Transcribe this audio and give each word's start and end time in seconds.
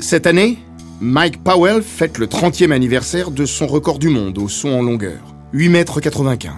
Cette 0.00 0.26
année, 0.26 0.58
Mike 1.02 1.44
Powell 1.44 1.82
fête 1.82 2.16
le 2.16 2.26
30e 2.26 2.72
anniversaire 2.72 3.30
de 3.30 3.44
son 3.44 3.66
record 3.66 3.98
du 3.98 4.08
monde 4.08 4.38
au 4.38 4.48
saut 4.48 4.70
en 4.70 4.82
longueur, 4.82 5.34
8,95 5.52 6.46
m. 6.46 6.52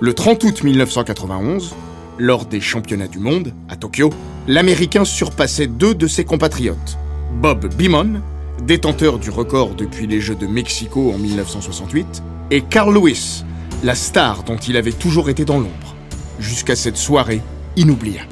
Le 0.00 0.12
30 0.12 0.44
août 0.44 0.62
1991, 0.62 1.74
lors 2.18 2.44
des 2.44 2.60
championnats 2.60 3.08
du 3.08 3.18
monde, 3.18 3.54
à 3.70 3.76
Tokyo, 3.76 4.10
l'Américain 4.46 5.06
surpassait 5.06 5.66
deux 5.66 5.94
de 5.94 6.06
ses 6.06 6.24
compatriotes, 6.24 6.98
Bob 7.40 7.74
Beamon, 7.74 8.20
détenteur 8.66 9.18
du 9.18 9.30
record 9.30 9.74
depuis 9.74 10.06
les 10.06 10.20
Jeux 10.20 10.36
de 10.36 10.46
Mexico 10.46 11.10
en 11.10 11.18
1968, 11.18 12.22
et 12.50 12.60
Carl 12.60 12.92
Lewis, 12.92 13.44
la 13.82 13.94
star 13.94 14.44
dont 14.44 14.58
il 14.58 14.76
avait 14.76 14.92
toujours 14.92 15.30
été 15.30 15.46
dans 15.46 15.58
l'ombre, 15.58 15.96
jusqu'à 16.38 16.76
cette 16.76 16.98
soirée 16.98 17.40
inoubliable. 17.76 18.31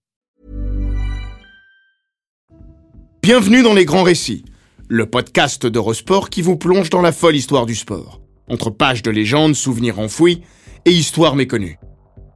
Bienvenue 3.23 3.61
dans 3.61 3.75
Les 3.75 3.85
Grands 3.85 4.01
Récits, 4.01 4.43
le 4.87 5.05
podcast 5.05 5.67
d'Eurosport 5.67 6.31
qui 6.31 6.41
vous 6.41 6.57
plonge 6.57 6.89
dans 6.89 7.03
la 7.03 7.11
folle 7.11 7.35
histoire 7.35 7.67
du 7.67 7.75
sport, 7.75 8.19
entre 8.47 8.71
pages 8.71 9.03
de 9.03 9.11
légendes, 9.11 9.53
souvenirs 9.53 9.99
enfouis 9.99 10.41
et 10.85 10.91
histoires 10.91 11.35
méconnues. 11.35 11.77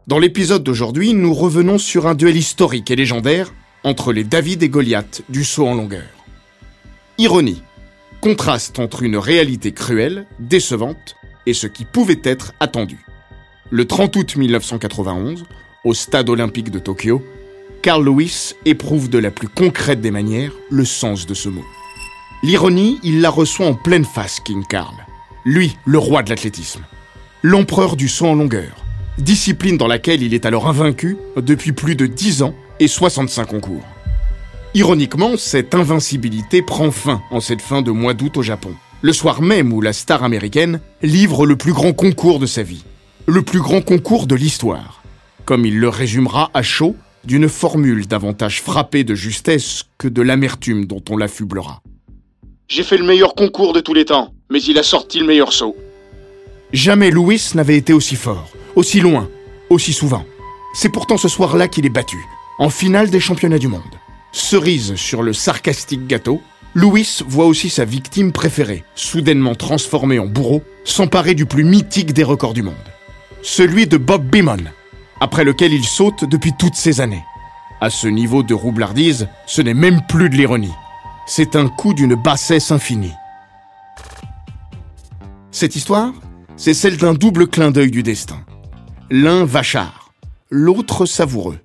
Dans 0.05 0.19
l'épisode 0.19 0.63
d'aujourd'hui, 0.63 1.15
nous 1.15 1.33
revenons 1.33 1.79
sur 1.79 2.05
un 2.05 2.13
duel 2.13 2.37
historique 2.37 2.91
et 2.91 2.95
légendaire 2.95 3.51
entre 3.83 4.13
les 4.13 4.23
David 4.23 4.61
et 4.61 4.69
Goliath 4.69 5.23
du 5.27 5.43
saut 5.43 5.65
en 5.65 5.73
longueur. 5.73 6.05
Ironie, 7.17 7.63
contraste 8.21 8.77
entre 8.77 9.01
une 9.01 9.17
réalité 9.17 9.71
cruelle, 9.71 10.27
décevante, 10.39 11.15
et 11.47 11.55
ce 11.55 11.65
qui 11.65 11.85
pouvait 11.85 12.21
être 12.23 12.53
attendu. 12.59 13.03
Le 13.71 13.85
30 13.85 14.15
août 14.17 14.35
1991, 14.35 15.45
au 15.83 15.95
stade 15.95 16.29
olympique 16.29 16.69
de 16.69 16.77
Tokyo, 16.77 17.23
Carl 17.85 18.03
Lewis 18.03 18.55
éprouve 18.65 19.11
de 19.11 19.19
la 19.19 19.29
plus 19.29 19.47
concrète 19.47 20.01
des 20.01 20.09
manières 20.09 20.53
le 20.71 20.85
sens 20.85 21.27
de 21.27 21.35
ce 21.35 21.49
mot. 21.49 21.63
L'ironie, 22.41 22.99
il 23.03 23.21
la 23.21 23.29
reçoit 23.29 23.67
en 23.67 23.75
pleine 23.75 24.05
face, 24.05 24.39
King 24.39 24.63
Carl. 24.67 24.95
Lui, 25.45 25.77
le 25.85 25.99
roi 25.99 26.23
de 26.23 26.31
l'athlétisme. 26.31 26.83
L'empereur 27.43 27.95
du 27.95 28.07
saut 28.07 28.25
en 28.25 28.33
longueur. 28.33 28.71
Discipline 29.19 29.77
dans 29.77 29.85
laquelle 29.85 30.23
il 30.23 30.33
est 30.33 30.47
alors 30.47 30.67
invaincu 30.67 31.15
depuis 31.37 31.73
plus 31.73 31.95
de 31.95 32.07
10 32.07 32.41
ans 32.41 32.55
et 32.79 32.87
65 32.87 33.45
concours. 33.45 33.85
Ironiquement, 34.73 35.37
cette 35.37 35.75
invincibilité 35.75 36.63
prend 36.63 36.89
fin 36.89 37.21
en 37.29 37.39
cette 37.39 37.61
fin 37.61 37.83
de 37.83 37.91
mois 37.91 38.15
d'août 38.15 38.37
au 38.37 38.41
Japon. 38.41 38.73
Le 39.03 39.13
soir 39.13 39.43
même 39.43 39.71
où 39.71 39.79
la 39.79 39.93
star 39.93 40.23
américaine 40.23 40.79
livre 41.03 41.45
le 41.45 41.55
plus 41.55 41.73
grand 41.73 41.93
concours 41.93 42.39
de 42.39 42.47
sa 42.47 42.63
vie. 42.63 42.83
Le 43.27 43.43
plus 43.43 43.59
grand 43.59 43.81
concours 43.81 44.25
de 44.25 44.33
l'histoire. 44.33 45.03
Comme 45.45 45.67
il 45.67 45.77
le 45.77 45.89
résumera 45.89 46.49
à 46.55 46.63
chaud 46.63 46.95
d'une 47.25 47.49
formule 47.49 48.07
davantage 48.07 48.61
frappée 48.61 49.03
de 49.03 49.15
justesse 49.15 49.83
que 49.97 50.07
de 50.07 50.21
l'amertume 50.21 50.85
dont 50.85 51.03
on 51.09 51.17
l'affublera. 51.17 51.81
J'ai 52.67 52.83
fait 52.83 52.97
le 52.97 53.05
meilleur 53.05 53.35
concours 53.35 53.73
de 53.73 53.79
tous 53.79 53.93
les 53.93 54.05
temps, 54.05 54.33
mais 54.49 54.61
il 54.61 54.77
a 54.77 54.83
sorti 54.83 55.19
le 55.19 55.25
meilleur 55.25 55.53
saut. 55.53 55.75
Jamais 56.73 57.11
Louis 57.11 57.41
n'avait 57.53 57.77
été 57.77 57.93
aussi 57.93 58.15
fort, 58.15 58.49
aussi 58.75 58.99
loin, 58.99 59.29
aussi 59.69 59.93
souvent. 59.93 60.25
C'est 60.73 60.89
pourtant 60.89 61.17
ce 61.17 61.29
soir-là 61.29 61.67
qu'il 61.67 61.85
est 61.85 61.89
battu, 61.89 62.17
en 62.59 62.69
finale 62.69 63.09
des 63.09 63.19
championnats 63.19 63.59
du 63.59 63.67
monde. 63.67 63.81
Cerise 64.31 64.95
sur 64.95 65.23
le 65.23 65.31
sarcastique 65.31 66.07
gâteau, 66.07 66.41
Louis 66.73 67.07
voit 67.25 67.45
aussi 67.45 67.69
sa 67.69 67.85
victime 67.85 68.33
préférée, 68.33 68.83
soudainement 68.95 69.55
transformée 69.55 70.19
en 70.19 70.25
bourreau, 70.25 70.61
s'emparer 70.83 71.33
du 71.33 71.45
plus 71.45 71.63
mythique 71.63 72.13
des 72.13 72.23
records 72.23 72.53
du 72.53 72.63
monde. 72.63 72.75
Celui 73.41 73.87
de 73.87 73.95
Bob 73.95 74.25
Beamon, 74.25 74.57
après 75.19 75.43
lequel 75.43 75.73
il 75.73 75.85
saute 75.85 76.25
depuis 76.25 76.53
toutes 76.57 76.75
ces 76.75 77.01
années. 77.01 77.23
À 77.81 77.89
ce 77.89 78.07
niveau 78.07 78.43
de 78.43 78.53
roublardise, 78.53 79.27
ce 79.45 79.61
n'est 79.61 79.73
même 79.73 80.01
plus 80.07 80.29
de 80.29 80.35
l'ironie. 80.35 80.73
C'est 81.27 81.55
un 81.55 81.67
coup 81.67 81.93
d'une 81.93 82.15
bassesse 82.15 82.71
infinie. 82.71 83.13
Cette 85.51 85.75
histoire, 85.75 86.13
c'est 86.57 86.73
celle 86.73 86.97
d'un 86.97 87.13
double 87.13 87.47
clin 87.47 87.71
d'œil 87.71 87.91
du 87.91 88.03
destin. 88.03 88.39
L'un 89.09 89.45
vachard, 89.45 90.11
l'autre 90.49 91.05
savoureux. 91.05 91.59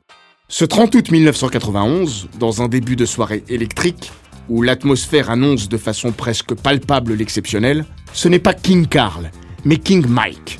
Ce 0.49 0.65
30 0.65 0.95
août 0.97 1.11
1991, 1.11 2.29
dans 2.39 2.63
un 2.63 2.69
début 2.69 2.97
de 2.97 3.07
soirée 3.07 3.45
électrique, 3.49 4.13
où 4.49 4.63
l'atmosphère 4.63 5.31
annonce 5.31 5.69
de 5.69 5.77
façon 5.77 6.11
presque 6.11 6.55
palpable 6.55 7.15
l'exceptionnel, 7.15 7.85
ce 8.13 8.29
n'est 8.29 8.41
pas 8.41 8.55
King 8.55 8.87
Carl, 8.87 9.31
mais 9.65 9.77
King 9.77 10.07
Mike. 10.09 10.59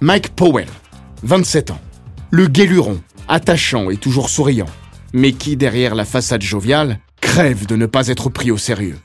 Mike 0.00 0.30
Powell, 0.30 0.68
27 1.24 1.72
ans 1.72 1.80
le 2.30 2.46
guéluron, 2.46 3.00
attachant 3.28 3.90
et 3.90 3.96
toujours 3.96 4.30
souriant, 4.30 4.66
mais 5.12 5.32
qui, 5.32 5.56
derrière 5.56 5.94
la 5.94 6.04
façade 6.04 6.42
joviale, 6.42 7.00
crève 7.20 7.66
de 7.66 7.76
ne 7.76 7.86
pas 7.86 8.08
être 8.08 8.30
pris 8.30 8.50
au 8.50 8.56
sérieux. 8.56 8.98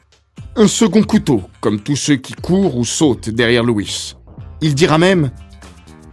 Un 0.55 0.67
second 0.67 1.03
couteau, 1.03 1.43
comme 1.59 1.79
tous 1.79 1.95
ceux 1.95 2.15
qui 2.15 2.33
courent 2.33 2.77
ou 2.77 2.85
sautent 2.85 3.29
derrière 3.29 3.63
Louis. 3.63 4.15
Il 4.61 4.75
dira 4.75 4.97
même 4.97 5.31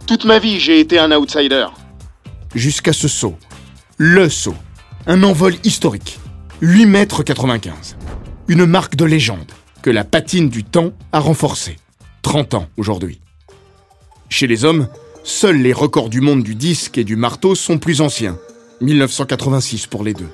Toute 0.05 0.25
ma 0.25 0.39
vie, 0.39 0.59
j'ai 0.59 0.79
été 0.79 0.99
un 0.99 1.11
outsider. 1.11 1.67
Jusqu'à 2.55 2.93
ce 2.93 3.07
saut. 3.07 3.37
Le 3.97 4.27
saut. 4.29 4.55
Un 5.07 5.23
envol 5.23 5.55
historique. 5.63 6.19
8 6.61 6.85
mètres 6.85 7.23
95. 7.23 7.97
Une 8.47 8.65
marque 8.65 8.95
de 8.95 9.05
légende 9.05 9.51
que 9.81 9.89
la 9.89 10.03
patine 10.03 10.49
du 10.49 10.63
temps 10.63 10.93
a 11.11 11.19
renforcée. 11.19 11.77
30 12.21 12.53
ans 12.53 12.67
aujourd'hui. 12.77 13.19
Chez 14.29 14.47
les 14.47 14.65
hommes, 14.65 14.87
Seuls 15.25 15.61
les 15.61 15.71
records 15.71 16.09
du 16.09 16.19
monde 16.19 16.43
du 16.43 16.53
disque 16.53 16.97
et 16.97 17.05
du 17.05 17.15
marteau 17.15 17.55
sont 17.55 17.77
plus 17.77 18.01
anciens, 18.01 18.37
1986 18.81 19.87
pour 19.87 20.03
les 20.03 20.13
deux. 20.13 20.27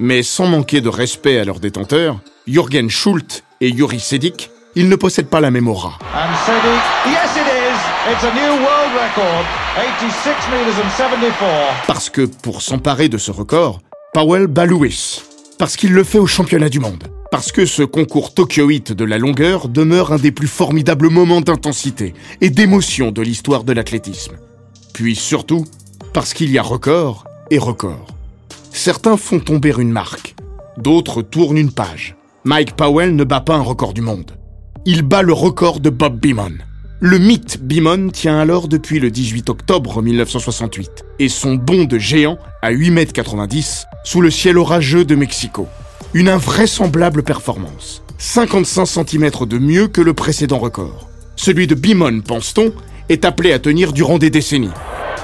Mais 0.00 0.24
sans 0.24 0.46
manquer 0.46 0.80
de 0.80 0.88
respect 0.88 1.38
à 1.38 1.44
leurs 1.44 1.60
détenteurs, 1.60 2.18
Jürgen 2.48 2.90
Schult 2.90 3.44
et 3.60 3.68
Yuri 3.68 4.00
Sedik, 4.00 4.50
ils 4.74 4.88
ne 4.88 4.96
possèdent 4.96 5.28
pas 5.28 5.40
la 5.40 5.52
même 5.52 5.68
aura. 5.68 5.96
Parce 11.86 12.10
que 12.10 12.22
pour 12.22 12.62
s'emparer 12.62 13.08
de 13.08 13.18
ce 13.18 13.30
record, 13.30 13.80
Powell 14.12 14.48
bat 14.48 14.66
Lewis. 14.66 15.22
Parce 15.56 15.76
qu'il 15.76 15.92
le 15.92 16.02
fait 16.02 16.18
au 16.18 16.26
championnat 16.26 16.68
du 16.68 16.80
monde 16.80 17.04
parce 17.32 17.50
que 17.50 17.64
ce 17.64 17.82
concours 17.82 18.34
tokyoïte 18.34 18.92
de 18.92 19.06
la 19.06 19.16
longueur 19.16 19.70
demeure 19.70 20.12
un 20.12 20.18
des 20.18 20.32
plus 20.32 20.46
formidables 20.46 21.08
moments 21.08 21.40
d'intensité 21.40 22.12
et 22.42 22.50
d'émotion 22.50 23.10
de 23.10 23.22
l'histoire 23.22 23.64
de 23.64 23.72
l'athlétisme. 23.72 24.36
Puis 24.92 25.16
surtout, 25.16 25.64
parce 26.12 26.34
qu'il 26.34 26.50
y 26.50 26.58
a 26.58 26.62
record 26.62 27.24
et 27.50 27.56
record. 27.56 28.06
Certains 28.70 29.16
font 29.16 29.40
tomber 29.40 29.72
une 29.78 29.90
marque, 29.90 30.34
d'autres 30.76 31.22
tournent 31.22 31.56
une 31.56 31.72
page. 31.72 32.16
Mike 32.44 32.76
Powell 32.76 33.16
ne 33.16 33.24
bat 33.24 33.40
pas 33.40 33.54
un 33.54 33.62
record 33.62 33.94
du 33.94 34.02
monde. 34.02 34.32
Il 34.84 35.00
bat 35.00 35.22
le 35.22 35.32
record 35.32 35.80
de 35.80 35.88
Bob 35.88 36.20
Beamon. 36.20 36.58
Le 37.00 37.16
mythe 37.16 37.62
Beamon 37.62 38.10
tient 38.10 38.38
alors 38.38 38.68
depuis 38.68 39.00
le 39.00 39.10
18 39.10 39.48
octobre 39.48 40.02
1968 40.02 41.06
et 41.18 41.30
son 41.30 41.54
bond 41.54 41.84
de 41.84 41.98
géant 41.98 42.36
à 42.60 42.72
8,90 42.72 43.56
m 43.56 43.64
sous 44.04 44.20
le 44.20 44.30
ciel 44.30 44.58
orageux 44.58 45.06
de 45.06 45.14
Mexico. 45.14 45.66
Une 46.14 46.28
invraisemblable 46.28 47.22
performance. 47.22 48.02
55 48.18 48.84
cm 48.84 49.30
de 49.46 49.58
mieux 49.58 49.88
que 49.88 50.02
le 50.02 50.12
précédent 50.12 50.58
record. 50.58 51.08
Celui 51.36 51.66
de 51.66 51.74
Bimon, 51.74 52.20
pense-t-on, 52.20 52.70
est 53.08 53.24
appelé 53.24 53.54
à 53.54 53.58
tenir 53.58 53.94
durant 53.94 54.18
des 54.18 54.28
décennies. 54.28 54.70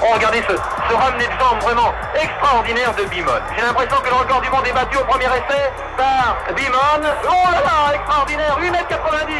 Oh, 0.01 0.15
regardez 0.15 0.39
ce, 0.47 0.55
ce 0.55 0.95
ramené 0.95 1.25
de 1.25 1.39
jambe 1.39 1.61
vraiment 1.61 1.93
extraordinaire 2.19 2.95
de 2.97 3.07
Bimon. 3.07 3.39
J'ai 3.55 3.61
l'impression 3.61 3.97
que 4.03 4.09
le 4.09 4.15
record 4.15 4.41
du 4.41 4.49
monde 4.49 4.65
est 4.67 4.73
battu 4.73 4.97
au 4.97 5.05
premier 5.05 5.25
essai 5.25 5.69
par 5.95 6.37
Bimon. 6.55 7.07
Oh 7.23 7.51
là 7.51 7.61
là, 7.61 7.95
extraordinaire, 7.95 8.57
8m90. 8.59 9.33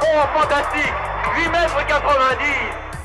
Oh 0.00 0.06
Oh, 0.16 0.40
fantastique 0.40 0.92
8 1.36 1.50
mètres 1.50 1.86
90 1.88 2.44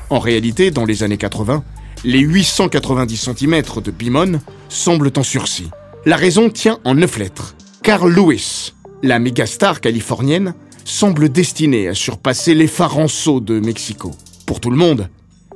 En 0.08 0.18
réalité, 0.18 0.70
dans 0.70 0.86
les 0.86 1.02
années 1.02 1.18
80, 1.18 1.62
les 2.04 2.20
890 2.20 3.16
cm 3.36 3.62
de 3.84 3.90
Bimon 3.90 4.40
semblent 4.70 5.12
en 5.16 5.22
sursis. 5.22 5.70
La 6.06 6.16
raison 6.16 6.48
tient 6.48 6.78
en 6.84 6.94
neuf 6.94 7.18
lettres. 7.18 7.54
Carl 7.82 8.08
Lewis, 8.12 8.74
la 9.02 9.18
mégastar 9.18 9.80
californienne, 9.80 10.54
semble 10.84 11.28
destinée 11.28 11.88
à 11.88 11.94
surpasser 11.94 12.54
les 12.54 12.68
Faranceaux 12.68 13.40
de 13.40 13.58
Mexico. 13.58 14.12
Pour 14.46 14.60
tout 14.60 14.70
le 14.70 14.76
monde, 14.76 15.08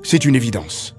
c'est 0.02 0.24
une 0.24 0.34
évidence. 0.34 0.96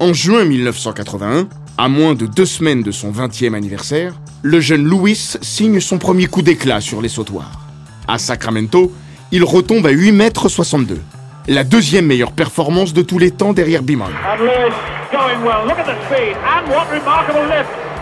En 0.00 0.12
juin 0.12 0.44
1981, 0.44 1.48
à 1.78 1.88
moins 1.88 2.14
de 2.14 2.26
deux 2.26 2.46
semaines 2.46 2.82
de 2.82 2.90
son 2.90 3.12
20e 3.12 3.54
anniversaire, 3.54 4.20
le 4.42 4.58
jeune 4.58 4.84
Lewis 4.84 5.36
signe 5.40 5.78
son 5.78 5.98
premier 5.98 6.26
coup 6.26 6.42
d'éclat 6.42 6.80
sur 6.80 7.00
les 7.00 7.08
sautoirs. 7.08 7.60
À 8.08 8.18
Sacramento, 8.18 8.92
il 9.30 9.44
retombe 9.44 9.86
à 9.86 9.90
8 9.90 10.10
mètres 10.10 10.48
62. 10.48 11.00
La 11.46 11.62
deuxième 11.62 12.06
meilleure 12.06 12.32
performance 12.32 12.92
de 12.92 13.02
tous 13.02 13.20
les 13.20 13.30
temps 13.30 13.52
derrière 13.52 13.84
Bimon. 13.84 14.06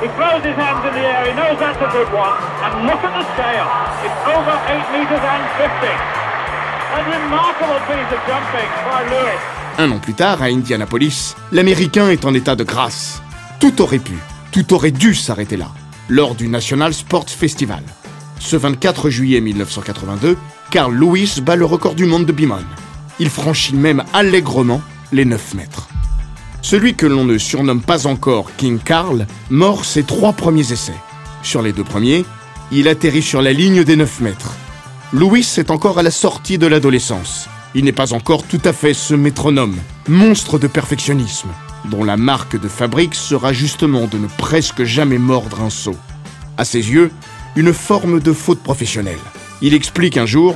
He 0.00 0.06
throws 0.14 0.44
his 0.46 0.54
hands 0.54 0.84
in 0.86 0.94
the 0.94 1.02
air. 1.02 1.26
He 1.26 1.34
knows 1.34 1.58
that's 1.58 1.82
a 1.82 1.90
good 1.90 2.06
one. 2.14 2.38
And 2.62 2.86
look 2.86 3.02
at 3.02 3.12
the 3.18 3.26
scale. 3.34 3.66
It's 4.06 4.20
over 4.30 4.54
8 4.70 4.94
meters 4.94 5.24
and 5.26 5.42
50. 5.58 5.90
A 6.94 7.00
remarkable 7.18 7.80
piece 7.90 8.10
of 8.14 8.20
jumping 8.26 8.70
by 8.86 9.02
Lewis. 9.10 9.40
Un 9.78 9.90
an 9.90 9.98
plus 9.98 10.14
tard, 10.14 10.40
à 10.40 10.46
Indianapolis, 10.46 11.34
l'Américain 11.50 12.10
est 12.10 12.24
en 12.24 12.32
état 12.32 12.54
de 12.54 12.62
grâce. 12.62 13.20
Tout 13.58 13.82
aurait 13.82 13.98
pu, 13.98 14.14
tout 14.52 14.72
aurait 14.72 14.92
dû 14.92 15.14
s'arrêter 15.14 15.56
là, 15.56 15.68
lors 16.08 16.36
du 16.36 16.46
National 16.48 16.94
Sports 16.94 17.28
Festival. 17.28 17.82
Ce 18.38 18.54
24 18.54 19.10
juillet 19.10 19.40
1982, 19.40 20.36
Carl 20.70 20.94
Lewis 20.94 21.40
bat 21.42 21.56
le 21.56 21.64
record 21.64 21.96
du 21.96 22.04
monde 22.04 22.24
de 22.24 22.32
Bimon. 22.32 22.64
Il 23.18 23.30
franchit 23.30 23.74
même 23.74 24.04
allègrement 24.12 24.80
les 25.10 25.24
9 25.24 25.54
mètres. 25.54 25.87
Celui 26.70 26.94
que 26.94 27.06
l'on 27.06 27.24
ne 27.24 27.38
surnomme 27.38 27.80
pas 27.80 28.06
encore 28.06 28.54
King 28.58 28.78
Carl 28.78 29.26
mord 29.48 29.86
ses 29.86 30.02
trois 30.02 30.34
premiers 30.34 30.70
essais. 30.70 31.00
Sur 31.42 31.62
les 31.62 31.72
deux 31.72 31.82
premiers, 31.82 32.26
il 32.70 32.88
atterrit 32.88 33.22
sur 33.22 33.40
la 33.40 33.54
ligne 33.54 33.84
des 33.84 33.96
9 33.96 34.20
mètres. 34.20 34.52
Lewis 35.14 35.54
est 35.56 35.70
encore 35.70 35.98
à 35.98 36.02
la 36.02 36.10
sortie 36.10 36.58
de 36.58 36.66
l'adolescence. 36.66 37.48
Il 37.74 37.86
n'est 37.86 37.92
pas 37.92 38.12
encore 38.12 38.42
tout 38.42 38.60
à 38.66 38.74
fait 38.74 38.92
ce 38.92 39.14
métronome, 39.14 39.78
monstre 40.08 40.58
de 40.58 40.66
perfectionnisme, 40.66 41.48
dont 41.86 42.04
la 42.04 42.18
marque 42.18 42.60
de 42.60 42.68
fabrique 42.68 43.14
sera 43.14 43.54
justement 43.54 44.06
de 44.06 44.18
ne 44.18 44.28
presque 44.36 44.84
jamais 44.84 45.16
mordre 45.16 45.62
un 45.62 45.70
seau. 45.70 45.96
À 46.58 46.66
ses 46.66 46.90
yeux, 46.90 47.10
une 47.56 47.72
forme 47.72 48.20
de 48.20 48.34
faute 48.34 48.62
professionnelle. 48.62 49.16
Il 49.62 49.72
explique 49.72 50.18
un 50.18 50.26
jour 50.26 50.54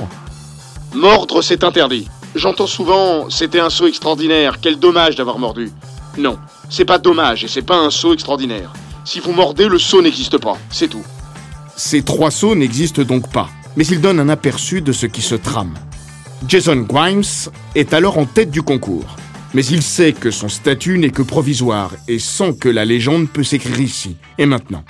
Mordre, 0.93 1.41
c'est 1.41 1.63
interdit. 1.63 2.07
J'entends 2.35 2.67
souvent 2.67 3.31
C'était 3.31 3.59
un 3.59 3.71
saut 3.71 3.87
extraordinaire, 3.87 4.59
quel 4.61 4.77
dommage 4.77 5.15
d'avoir 5.15 5.39
mordu. 5.39 5.71
Non, 6.17 6.37
c'est 6.69 6.85
pas 6.85 6.99
dommage 6.99 7.43
et 7.43 7.47
c'est 7.47 7.63
pas 7.63 7.77
un 7.77 7.89
saut 7.89 8.13
extraordinaire. 8.13 8.73
Si 9.05 9.19
vous 9.19 9.33
mordez, 9.33 9.67
le 9.67 9.79
saut 9.79 10.01
n'existe 10.01 10.37
pas, 10.37 10.57
c'est 10.69 10.87
tout. 10.87 11.03
Ces 11.75 12.03
trois 12.03 12.29
sauts 12.29 12.55
n'existent 12.55 13.03
donc 13.03 13.31
pas, 13.31 13.49
mais 13.75 13.85
ils 13.87 13.99
donnent 13.99 14.19
un 14.19 14.29
aperçu 14.29 14.81
de 14.81 14.91
ce 14.91 15.07
qui 15.07 15.21
se 15.21 15.35
trame. 15.35 15.73
Jason 16.47 16.77
Grimes 16.77 17.23
est 17.73 17.93
alors 17.93 18.17
en 18.17 18.25
tête 18.25 18.51
du 18.51 18.61
concours, 18.61 19.15
mais 19.53 19.65
il 19.65 19.81
sait 19.81 20.13
que 20.13 20.29
son 20.29 20.49
statut 20.49 20.99
n'est 20.99 21.09
que 21.09 21.21
provisoire 21.21 21.91
et 22.07 22.19
sent 22.19 22.57
que 22.59 22.69
la 22.69 22.85
légende 22.85 23.29
peut 23.29 23.43
s'écrire 23.43 23.79
ici 23.79 24.17
et 24.37 24.45
maintenant. 24.45 24.83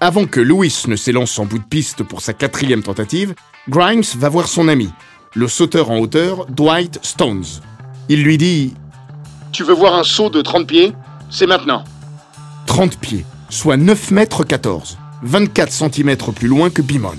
Avant 0.00 0.26
que 0.26 0.40
Lewis 0.40 0.84
ne 0.86 0.96
s'élance 0.96 1.38
en 1.38 1.46
bout 1.46 1.58
de 1.58 1.64
piste 1.64 2.02
pour 2.02 2.20
sa 2.20 2.32
quatrième 2.32 2.82
tentative, 2.82 3.34
Grimes 3.68 4.04
va 4.18 4.28
voir 4.28 4.48
son 4.48 4.68
ami, 4.68 4.90
le 5.34 5.48
sauteur 5.48 5.90
en 5.90 5.98
hauteur 5.98 6.46
Dwight 6.46 6.98
Stones. 7.02 7.44
Il 8.08 8.22
lui 8.22 8.36
dit 8.36 8.74
Tu 9.54 9.62
veux 9.62 9.72
voir 9.72 9.94
un 9.94 10.02
saut 10.02 10.30
de 10.30 10.42
30 10.42 10.66
pieds? 10.66 10.92
C'est 11.30 11.46
maintenant. 11.46 11.84
30 12.66 12.98
pieds, 12.98 13.24
soit 13.50 13.76
9 13.76 14.10
mètres 14.10 14.42
14, 14.42 14.98
24 15.22 15.70
cm 15.70 16.16
plus 16.34 16.48
loin 16.48 16.70
que 16.70 16.82
Bimon. 16.82 17.14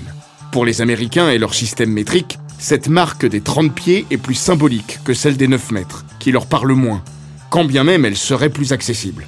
Pour 0.52 0.66
les 0.66 0.82
Américains 0.82 1.30
et 1.30 1.38
leur 1.38 1.54
système 1.54 1.88
métrique, 1.88 2.38
cette 2.58 2.90
marque 2.90 3.24
des 3.24 3.40
30 3.40 3.72
pieds 3.74 4.06
est 4.10 4.18
plus 4.18 4.34
symbolique 4.34 4.98
que 5.02 5.14
celle 5.14 5.38
des 5.38 5.48
9 5.48 5.70
mètres, 5.70 6.04
qui 6.18 6.30
leur 6.30 6.44
parle 6.44 6.72
moins, 6.72 7.02
quand 7.48 7.64
bien 7.64 7.84
même 7.84 8.04
elle 8.04 8.18
serait 8.18 8.50
plus 8.50 8.74
accessible. 8.74 9.26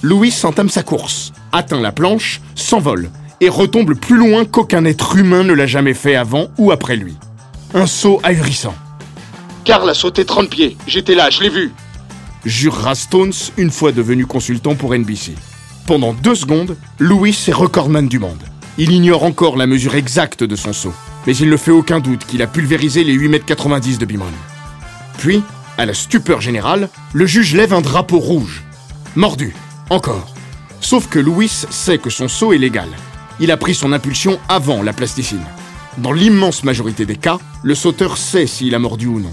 Louis 0.00 0.34
entame 0.42 0.70
sa 0.70 0.82
course, 0.82 1.34
atteint 1.52 1.82
la 1.82 1.92
planche, 1.92 2.40
s'envole 2.54 3.10
et 3.42 3.50
retombe 3.50 3.92
plus 3.92 4.16
loin 4.16 4.46
qu'aucun 4.46 4.86
être 4.86 5.14
humain 5.16 5.44
ne 5.44 5.52
l'a 5.52 5.66
jamais 5.66 5.92
fait 5.92 6.16
avant 6.16 6.48
ou 6.56 6.70
après 6.72 6.96
lui. 6.96 7.16
Un 7.74 7.86
saut 7.86 8.18
ahurissant. 8.22 8.74
Karl 9.64 9.90
a 9.90 9.94
sauté 9.94 10.24
30 10.24 10.48
pieds, 10.48 10.78
j'étais 10.86 11.14
là, 11.14 11.28
je 11.28 11.42
l'ai 11.42 11.50
vu. 11.50 11.74
Jurera 12.44 12.94
Stones 12.94 13.32
une 13.58 13.70
fois 13.70 13.92
devenu 13.92 14.26
consultant 14.26 14.74
pour 14.74 14.94
NBC. 14.94 15.34
Pendant 15.86 16.14
deux 16.14 16.34
secondes, 16.34 16.76
Louis 16.98 17.36
est 17.48 17.52
recordman 17.52 18.08
du 18.08 18.18
monde. 18.18 18.42
Il 18.78 18.92
ignore 18.92 19.24
encore 19.24 19.56
la 19.56 19.66
mesure 19.66 19.94
exacte 19.94 20.42
de 20.44 20.56
son 20.56 20.72
saut, 20.72 20.94
mais 21.26 21.36
il 21.36 21.50
ne 21.50 21.56
fait 21.56 21.70
aucun 21.70 22.00
doute 22.00 22.24
qu'il 22.24 22.42
a 22.42 22.46
pulvérisé 22.46 23.04
les 23.04 23.16
8,90 23.16 23.92
m 23.92 23.98
de 23.98 24.04
Bimon. 24.06 24.24
Puis, 25.18 25.42
à 25.76 25.84
la 25.84 25.94
stupeur 25.94 26.40
générale, 26.40 26.88
le 27.12 27.26
juge 27.26 27.54
lève 27.54 27.74
un 27.74 27.82
drapeau 27.82 28.18
rouge. 28.18 28.62
Mordu, 29.16 29.54
encore. 29.90 30.34
Sauf 30.80 31.08
que 31.08 31.18
Louis 31.18 31.48
sait 31.48 31.98
que 31.98 32.08
son 32.08 32.28
saut 32.28 32.52
est 32.52 32.58
légal. 32.58 32.88
Il 33.38 33.50
a 33.50 33.56
pris 33.56 33.74
son 33.74 33.92
impulsion 33.92 34.38
avant 34.48 34.82
la 34.82 34.92
plasticine. 34.92 35.44
Dans 35.98 36.12
l'immense 36.12 36.64
majorité 36.64 37.04
des 37.04 37.16
cas, 37.16 37.38
le 37.62 37.74
sauteur 37.74 38.16
sait 38.16 38.46
s'il 38.46 38.74
a 38.74 38.78
mordu 38.78 39.08
ou 39.08 39.20
non. 39.20 39.32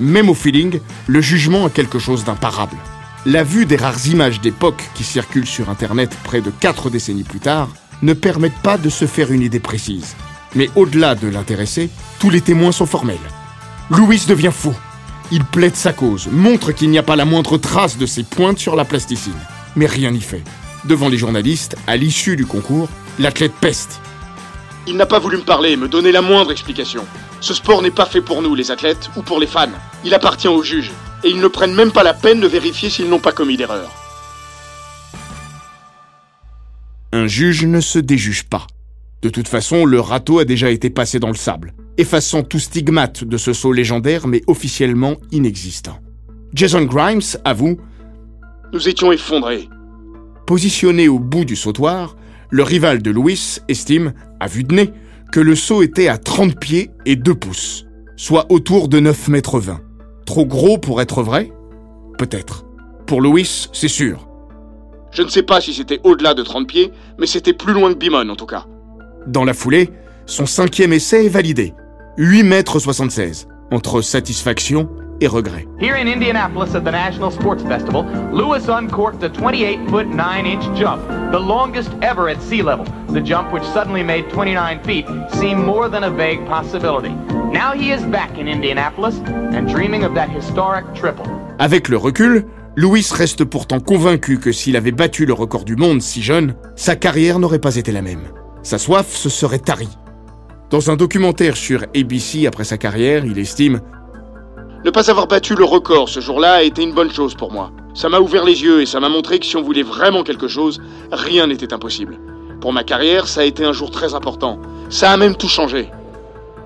Même 0.00 0.30
au 0.30 0.34
feeling, 0.34 0.80
le 1.06 1.20
jugement 1.20 1.66
a 1.66 1.70
quelque 1.70 1.98
chose 1.98 2.24
d'imparable. 2.24 2.76
La 3.26 3.44
vue 3.44 3.66
des 3.66 3.76
rares 3.76 4.06
images 4.06 4.40
d'époque 4.40 4.82
qui 4.94 5.04
circulent 5.04 5.46
sur 5.46 5.68
Internet 5.68 6.16
près 6.24 6.40
de 6.40 6.50
quatre 6.50 6.88
décennies 6.88 7.22
plus 7.22 7.38
tard 7.38 7.68
ne 8.00 8.14
permettent 8.14 8.62
pas 8.62 8.78
de 8.78 8.88
se 8.88 9.04
faire 9.04 9.30
une 9.30 9.42
idée 9.42 9.60
précise. 9.60 10.16
Mais 10.54 10.70
au-delà 10.74 11.14
de 11.14 11.28
l'intéressé, 11.28 11.90
tous 12.18 12.30
les 12.30 12.40
témoins 12.40 12.72
sont 12.72 12.86
formels. 12.86 13.18
Louis 13.90 14.22
devient 14.26 14.52
fou. 14.52 14.74
Il 15.30 15.44
plaide 15.44 15.76
sa 15.76 15.92
cause, 15.92 16.28
montre 16.32 16.72
qu'il 16.72 16.88
n'y 16.88 16.98
a 16.98 17.02
pas 17.02 17.14
la 17.14 17.26
moindre 17.26 17.58
trace 17.58 17.98
de 17.98 18.06
ses 18.06 18.22
pointes 18.22 18.58
sur 18.58 18.76
la 18.76 18.86
plasticine. 18.86 19.32
Mais 19.76 19.86
rien 19.86 20.12
n'y 20.12 20.22
fait. 20.22 20.42
Devant 20.86 21.10
les 21.10 21.18
journalistes, 21.18 21.76
à 21.86 21.98
l'issue 21.98 22.36
du 22.36 22.46
concours, 22.46 22.88
l'athlète 23.18 23.52
peste. 23.60 24.00
Il 24.86 24.96
n'a 24.96 25.04
pas 25.04 25.18
voulu 25.18 25.36
me 25.36 25.42
parler, 25.42 25.76
me 25.76 25.88
donner 25.88 26.10
la 26.10 26.22
moindre 26.22 26.52
explication. 26.52 27.04
Ce 27.40 27.54
sport 27.54 27.80
n'est 27.82 27.90
pas 27.90 28.06
fait 28.06 28.20
pour 28.20 28.42
nous, 28.42 28.54
les 28.54 28.70
athlètes, 28.70 29.10
ou 29.16 29.22
pour 29.22 29.40
les 29.40 29.46
fans. 29.46 29.68
Il 30.04 30.12
appartient 30.14 30.48
aux 30.48 30.62
juges. 30.62 30.92
Et 31.24 31.30
ils 31.30 31.40
ne 31.40 31.48
prennent 31.48 31.74
même 31.74 31.92
pas 31.92 32.02
la 32.02 32.14
peine 32.14 32.40
de 32.40 32.46
vérifier 32.46 32.90
s'ils 32.90 33.08
n'ont 33.08 33.18
pas 33.18 33.32
commis 33.32 33.56
d'erreur. 33.56 33.90
Un 37.12 37.26
juge 37.26 37.64
ne 37.64 37.80
se 37.80 37.98
déjuge 37.98 38.44
pas. 38.44 38.66
De 39.22 39.28
toute 39.28 39.48
façon, 39.48 39.84
le 39.84 40.00
râteau 40.00 40.38
a 40.38 40.44
déjà 40.44 40.70
été 40.70 40.88
passé 40.90 41.18
dans 41.18 41.28
le 41.28 41.34
sable, 41.34 41.74
effaçant 41.98 42.42
tout 42.42 42.58
stigmate 42.58 43.24
de 43.24 43.36
ce 43.36 43.52
saut 43.52 43.72
légendaire 43.72 44.26
mais 44.26 44.42
officiellement 44.46 45.16
inexistant. 45.30 45.98
Jason 46.54 46.84
Grimes 46.84 47.20
avoue 47.44 47.78
Nous 48.72 48.88
étions 48.88 49.12
effondrés. 49.12 49.68
Positionné 50.46 51.08
au 51.08 51.18
bout 51.18 51.44
du 51.44 51.56
sautoir, 51.56 52.16
le 52.48 52.62
rival 52.62 53.02
de 53.02 53.10
Louis 53.10 53.58
estime, 53.68 54.14
à 54.40 54.46
vue 54.46 54.64
de 54.64 54.74
nez, 54.74 54.92
que 55.30 55.40
le 55.40 55.54
saut 55.54 55.82
était 55.82 56.08
à 56.08 56.18
30 56.18 56.58
pieds 56.58 56.90
et 57.06 57.16
2 57.16 57.34
pouces, 57.34 57.86
soit 58.16 58.46
autour 58.50 58.88
de 58.88 59.00
9 59.00 59.28
mètres 59.28 59.60
20. 59.60 59.80
Trop 60.26 60.44
gros 60.44 60.78
pour 60.78 61.00
être 61.00 61.22
vrai? 61.22 61.52
Peut-être. 62.18 62.64
Pour 63.06 63.20
Louis, 63.20 63.68
c'est 63.72 63.88
sûr. 63.88 64.28
Je 65.12 65.22
ne 65.22 65.28
sais 65.28 65.42
pas 65.42 65.60
si 65.60 65.72
c'était 65.74 66.00
au-delà 66.04 66.34
de 66.34 66.42
30 66.42 66.66
pieds, 66.68 66.92
mais 67.18 67.26
c'était 67.26 67.52
plus 67.52 67.72
loin 67.72 67.92
que 67.92 67.98
Bimon 67.98 68.28
en 68.28 68.36
tout 68.36 68.46
cas. 68.46 68.66
Dans 69.26 69.44
la 69.44 69.54
foulée, 69.54 69.90
son 70.26 70.46
cinquième 70.46 70.92
essai 70.92 71.26
est 71.26 71.30
validé. 71.30 71.74
8 72.16 72.42
mètres 72.42 72.78
76, 72.78 73.48
entre 73.70 74.02
satisfaction 74.02 74.88
et 75.20 75.26
regret. 75.26 75.66
Here 75.80 75.96
in 75.96 76.06
Indianapolis 76.06 76.74
at 76.74 76.80
the 76.80 76.92
National 76.92 77.30
Sports 77.30 77.62
Festival, 77.66 78.04
Lewis 78.32 78.68
uncorked 78.68 79.22
a 79.22 79.28
28-foot 79.28 80.06
9-inch 80.06 80.78
jump, 80.78 81.00
the 81.30 81.38
longest 81.38 81.90
ever 82.02 82.28
at 82.28 82.40
sea 82.42 82.62
level. 82.62 82.84
The 83.12 83.20
jump, 83.20 83.52
which 83.52 83.64
suddenly 83.64 84.02
made 84.02 84.28
29 84.30 84.82
feet, 84.82 85.06
seemed 85.32 85.64
more 85.64 85.88
than 85.88 86.04
a 86.04 86.10
vague 86.10 86.44
possibility. 86.46 87.14
Now 87.52 87.72
he 87.72 87.92
is 87.92 88.02
back 88.02 88.36
in 88.38 88.48
Indianapolis 88.48 89.18
and 89.54 89.68
dreaming 89.68 90.04
of 90.04 90.14
that 90.14 90.28
historic 90.30 90.84
triple. 90.94 91.24
Avec 91.58 91.88
le 91.88 91.96
recul, 91.96 92.46
Louis 92.76 93.06
reste 93.12 93.44
pourtant 93.44 93.80
convaincu 93.80 94.38
que 94.38 94.52
s'il 94.52 94.76
avait 94.76 94.92
battu 94.92 95.26
le 95.26 95.32
record 95.32 95.64
du 95.64 95.76
monde 95.76 96.02
si 96.02 96.22
jeune, 96.22 96.54
sa 96.76 96.96
carrière 96.96 97.38
n'aurait 97.38 97.58
pas 97.58 97.76
été 97.76 97.92
la 97.92 98.02
même. 98.02 98.22
Sa 98.62 98.78
soif 98.78 99.14
se 99.14 99.28
serait 99.28 99.58
tarie. 99.58 99.98
Dans 100.70 100.90
un 100.90 100.96
documentaire 100.96 101.56
sur 101.56 101.82
ABC 101.96 102.46
après 102.46 102.64
sa 102.64 102.78
carrière, 102.78 103.24
il 103.24 103.38
estime 103.38 103.80
Ne 104.84 104.90
pas 104.90 105.10
avoir 105.10 105.26
battu 105.26 105.54
le 105.54 105.64
record 105.64 106.08
ce 106.08 106.20
jour-là 106.20 106.54
a 106.54 106.62
été 106.62 106.82
une 106.82 106.94
bonne 106.94 107.10
chose 107.10 107.34
pour 107.34 107.52
moi. 107.52 107.70
Ça 107.94 108.08
m'a 108.08 108.20
ouvert 108.20 108.44
les 108.44 108.62
yeux 108.62 108.82
et 108.82 108.86
ça 108.86 109.00
m'a 109.00 109.08
montré 109.08 109.38
que 109.38 109.46
si 109.46 109.56
on 109.56 109.62
voulait 109.62 109.82
vraiment 109.82 110.22
quelque 110.22 110.48
chose, 110.48 110.80
rien 111.10 111.46
n'était 111.46 111.72
impossible. 111.72 112.18
Pour 112.60 112.72
ma 112.72 112.84
carrière, 112.84 113.26
ça 113.26 113.40
a 113.40 113.44
été 113.44 113.64
un 113.64 113.72
jour 113.72 113.90
très 113.90 114.14
important. 114.14 114.58
Ça 114.90 115.10
a 115.10 115.16
même 115.16 115.34
tout 115.34 115.48
changé. 115.48 115.90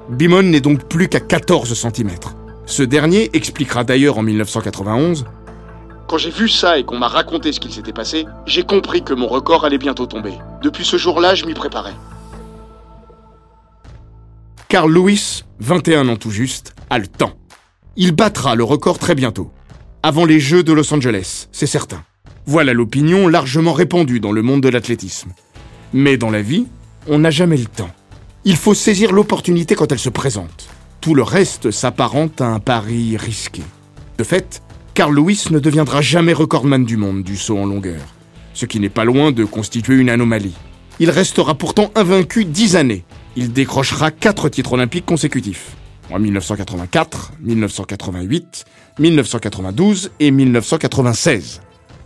Bimon 0.09 0.43
n'est 0.43 0.61
donc 0.61 0.85
plus 0.85 1.09
qu'à 1.09 1.21
14 1.21 1.73
cm. 1.73 2.11
Ce 2.67 2.83
dernier 2.83 3.31
expliquera 3.33 3.85
d'ailleurs 3.85 4.19
en 4.19 4.23
1991 4.23 5.25
Quand 6.09 6.19
j'ai 6.19 6.31
vu 6.31 6.49
ça 6.49 6.79
et 6.79 6.85
qu'on 6.85 6.99
m'a 6.99 7.09
raconté 7.09 7.53
ce 7.53 7.61
qu'il 7.61 7.73
s'était 7.73 7.93
passé, 7.93 8.27
j'ai 8.47 8.65
compris 8.65 9.03
que 9.03 9.15
mon 9.15 9.27
record 9.29 9.65
allait 9.65 9.79
bientôt 9.79 10.07
tomber. 10.07 10.33
Depuis 10.63 10.85
ce 10.85 10.97
jour-là, 10.97 11.35
je 11.35 11.47
m'y 11.47 11.55
préparais. 11.55 11.95
Carl 14.69 14.91
Lewis, 14.91 15.45
21 15.61 16.09
ans 16.09 16.17
tout 16.17 16.31
juste, 16.31 16.75
a 16.91 16.99
le 16.99 17.07
temps. 17.07 17.33
Il 17.97 18.13
battra 18.13 18.55
le 18.55 18.65
record 18.65 18.99
très 18.99 19.15
bientôt. 19.15 19.51
Avant 20.07 20.27
les 20.27 20.39
Jeux 20.39 20.63
de 20.63 20.75
Los 20.75 20.93
Angeles, 20.93 21.49
c'est 21.51 21.67
certain. 21.67 22.05
Voilà 22.45 22.75
l'opinion 22.75 23.27
largement 23.27 23.73
répandue 23.73 24.21
dans 24.21 24.33
le 24.33 24.43
monde 24.43 24.61
de 24.61 24.69
l'athlétisme. 24.69 25.31
Mais 25.95 26.19
dans 26.19 26.31
la 26.31 26.43
vie, 26.43 26.67
on 27.09 27.21
n'a 27.21 27.31
jamais 27.31 27.57
le 27.57 27.65
temps. 27.65 27.89
Il 28.45 28.57
faut 28.57 28.75
saisir 28.75 29.13
l'opportunité 29.13 29.75
quand 29.75 29.91
elle 29.91 29.99
se 29.99 30.11
présente. 30.11 30.69
Tout 31.01 31.15
le 31.15 31.23
reste 31.23 31.71
s'apparente 31.71 32.43
à 32.43 32.49
un 32.49 32.61
pari 32.61 33.17
risqué. 33.17 33.63
De 34.19 34.25
fait, 34.25 34.61
Carl 34.93 35.15
Lewis 35.15 35.47
ne 35.51 35.59
deviendra 35.59 36.03
jamais 36.03 36.35
recordman 36.35 36.85
du 36.85 36.99
monde 36.99 37.23
du 37.23 37.39
saut 37.39 37.57
en 37.57 37.65
longueur, 37.65 38.03
ce 38.53 38.67
qui 38.67 38.81
n'est 38.81 38.91
pas 38.91 39.07
loin 39.07 39.33
de 39.33 39.47
constituer 39.47 39.95
une 39.95 40.11
anomalie. 40.11 40.59
Il 41.01 41.09
restera 41.09 41.55
pourtant 41.55 41.91
invaincu 41.95 42.45
dix 42.45 42.77
années. 42.77 43.05
Il 43.37 43.55
décrochera 43.55 44.11
quatre 44.11 44.51
titres 44.51 44.75
olympiques 44.75 45.07
consécutifs. 45.07 45.75
En 46.15 46.21
1984, 46.21 47.33
1988, 47.41 48.65
1992 49.01 50.13
et 50.21 50.31
1996. 50.31 51.61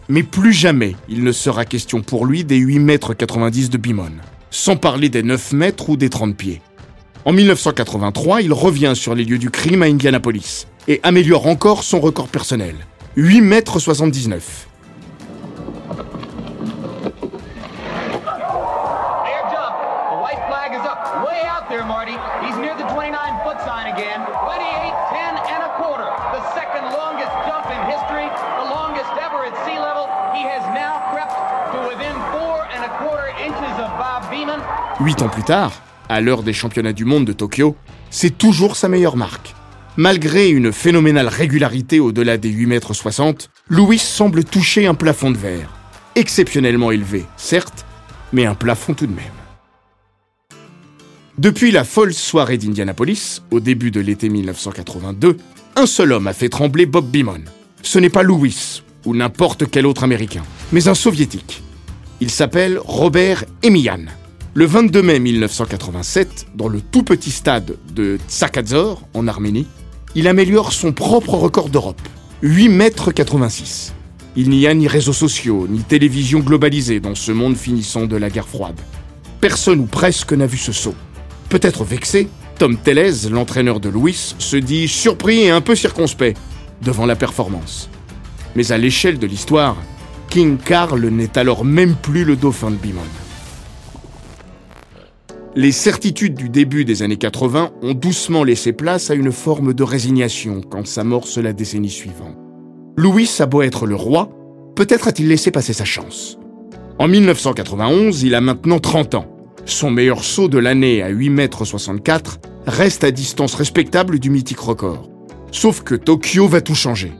Mais 0.08 0.22
plus 0.22 0.54
jamais 0.54 0.96
il 1.10 1.22
ne 1.22 1.30
sera 1.30 1.66
question 1.66 2.00
pour 2.00 2.24
lui 2.24 2.42
des 2.42 2.56
8 2.56 2.78
mètres 2.78 3.12
90 3.12 3.68
de 3.68 3.76
Bimon, 3.76 4.12
sans 4.50 4.76
parler 4.76 5.10
des 5.10 5.22
9 5.22 5.52
mètres 5.52 5.90
ou 5.90 5.98
des 5.98 6.08
30 6.08 6.34
pieds. 6.34 6.62
En 7.26 7.34
1983, 7.34 8.40
il 8.40 8.54
revient 8.54 8.94
sur 8.94 9.14
les 9.14 9.24
lieux 9.24 9.36
du 9.36 9.50
crime 9.50 9.82
à 9.82 9.86
Indianapolis 9.86 10.68
et 10.86 11.00
améliore 11.02 11.46
encore 11.46 11.84
son 11.84 12.00
record 12.00 12.28
personnel. 12.28 12.76
8 13.16 13.42
mètres 13.42 13.78
79. 13.78 14.67
Huit 35.00 35.22
ans 35.22 35.28
plus 35.28 35.44
tard, 35.44 35.82
à 36.08 36.20
l'heure 36.20 36.42
des 36.42 36.52
championnats 36.52 36.92
du 36.92 37.04
monde 37.04 37.24
de 37.24 37.32
Tokyo, 37.32 37.76
c'est 38.10 38.36
toujours 38.36 38.76
sa 38.76 38.88
meilleure 38.88 39.16
marque. 39.16 39.54
Malgré 39.96 40.48
une 40.48 40.72
phénoménale 40.72 41.28
régularité 41.28 42.00
au-delà 42.00 42.36
des 42.36 42.48
8 42.48 42.66
mètres 42.66 42.94
60, 42.94 43.50
Louis 43.68 43.98
semble 43.98 44.44
toucher 44.44 44.86
un 44.86 44.94
plafond 44.94 45.30
de 45.30 45.36
verre. 45.36 45.70
Exceptionnellement 46.14 46.90
élevé, 46.90 47.24
certes, 47.36 47.84
mais 48.32 48.46
un 48.46 48.54
plafond 48.54 48.94
tout 48.94 49.06
de 49.06 49.14
même. 49.14 49.24
Depuis 51.36 51.70
la 51.70 51.84
folle 51.84 52.12
soirée 52.12 52.58
d'Indianapolis, 52.58 53.42
au 53.50 53.60
début 53.60 53.92
de 53.92 54.00
l'été 54.00 54.28
1982, 54.28 55.36
un 55.76 55.86
seul 55.86 56.12
homme 56.12 56.26
a 56.26 56.32
fait 56.32 56.48
trembler 56.48 56.86
Bob 56.86 57.08
Beamon. 57.08 57.44
Ce 57.82 58.00
n'est 58.00 58.10
pas 58.10 58.24
Louis 58.24 58.82
ou 59.04 59.14
n'importe 59.14 59.70
quel 59.70 59.86
autre 59.86 60.02
Américain, 60.02 60.42
mais 60.72 60.88
un 60.88 60.94
Soviétique. 60.94 61.62
Il 62.20 62.30
s'appelle 62.30 62.80
Robert 62.84 63.44
Emiyan. 63.62 64.06
Le 64.54 64.64
22 64.64 65.02
mai 65.02 65.18
1987, 65.20 66.46
dans 66.54 66.68
le 66.68 66.80
tout 66.80 67.02
petit 67.02 67.30
stade 67.30 67.76
de 67.94 68.18
Tsakadzor, 68.28 69.02
en 69.14 69.28
Arménie, 69.28 69.66
il 70.14 70.26
améliore 70.26 70.72
son 70.72 70.92
propre 70.92 71.34
record 71.34 71.68
d'Europe, 71.68 72.00
8 72.42 72.70
mètres 72.70 73.12
86. 73.12 73.94
Il 74.36 74.48
n'y 74.48 74.66
a 74.66 74.72
ni 74.72 74.88
réseaux 74.88 75.12
sociaux, 75.12 75.66
ni 75.68 75.80
télévision 75.80 76.40
globalisée 76.40 76.98
dans 76.98 77.14
ce 77.14 77.30
monde 77.30 77.56
finissant 77.56 78.06
de 78.06 78.16
la 78.16 78.30
guerre 78.30 78.48
froide. 78.48 78.80
Personne 79.40 79.80
ou 79.80 79.86
presque 79.86 80.32
n'a 80.32 80.46
vu 80.46 80.56
ce 80.56 80.72
saut. 80.72 80.94
Peut-être 81.50 81.84
vexé, 81.84 82.28
Tom 82.58 82.78
Tellez, 82.78 83.28
l'entraîneur 83.30 83.80
de 83.80 83.90
Louis, 83.90 84.34
se 84.38 84.56
dit 84.56 84.88
surpris 84.88 85.42
et 85.42 85.50
un 85.50 85.60
peu 85.60 85.76
circonspect 85.76 86.38
devant 86.82 87.06
la 87.06 87.16
performance. 87.16 87.90
Mais 88.56 88.72
à 88.72 88.78
l'échelle 88.78 89.18
de 89.18 89.26
l'histoire, 89.26 89.76
King 90.30 90.56
Carl 90.56 91.06
n'est 91.08 91.36
alors 91.38 91.64
même 91.64 91.94
plus 91.94 92.24
le 92.24 92.34
dauphin 92.34 92.70
de 92.70 92.76
Bimon. 92.76 93.02
Les 95.58 95.72
certitudes 95.72 96.34
du 96.34 96.48
début 96.48 96.84
des 96.84 97.02
années 97.02 97.16
80 97.16 97.72
ont 97.82 97.92
doucement 97.92 98.44
laissé 98.44 98.72
place 98.72 99.10
à 99.10 99.14
une 99.14 99.32
forme 99.32 99.74
de 99.74 99.82
résignation 99.82 100.60
quand 100.60 100.86
s'amorce 100.86 101.36
la 101.36 101.52
décennie 101.52 101.90
suivante. 101.90 102.36
Louis 102.96 103.28
a 103.40 103.46
beau 103.46 103.62
être 103.62 103.84
le 103.84 103.96
roi, 103.96 104.30
peut-être 104.76 105.08
a-t-il 105.08 105.26
laissé 105.26 105.50
passer 105.50 105.72
sa 105.72 105.84
chance. 105.84 106.38
En 107.00 107.08
1991, 107.08 108.22
il 108.22 108.36
a 108.36 108.40
maintenant 108.40 108.78
30 108.78 109.16
ans. 109.16 109.26
Son 109.64 109.90
meilleur 109.90 110.22
saut 110.22 110.46
de 110.46 110.58
l'année 110.58 111.02
à 111.02 111.08
8 111.08 111.28
mètres 111.30 111.64
64 111.64 112.38
reste 112.68 113.02
à 113.02 113.10
distance 113.10 113.56
respectable 113.56 114.20
du 114.20 114.30
mythique 114.30 114.60
record. 114.60 115.10
Sauf 115.50 115.82
que 115.82 115.96
Tokyo 115.96 116.46
va 116.46 116.60
tout 116.60 116.76
changer. 116.76 117.10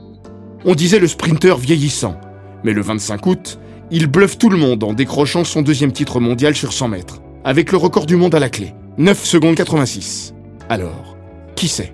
On 0.63 0.75
disait 0.75 0.99
le 0.99 1.07
sprinter 1.07 1.57
vieillissant, 1.57 2.15
mais 2.63 2.71
le 2.71 2.83
25 2.83 3.25
août, 3.25 3.59
il 3.91 4.07
bluffe 4.07 4.37
tout 4.37 4.49
le 4.49 4.57
monde 4.57 4.85
en 4.85 4.93
décrochant 4.93 5.43
son 5.43 5.61
deuxième 5.61 5.91
titre 5.91 6.21
mondial 6.21 6.55
sur 6.55 6.71
100 6.71 6.87
mètres, 6.87 7.21
avec 7.43 7.71
le 7.71 7.77
record 7.77 8.05
du 8.05 8.15
monde 8.15 8.35
à 8.35 8.39
la 8.39 8.49
clé, 8.49 8.73
9 8.97 9.17
secondes 9.23 9.55
86. 9.55 10.33
Alors, 10.69 11.15
qui 11.55 11.67
sait 11.67 11.93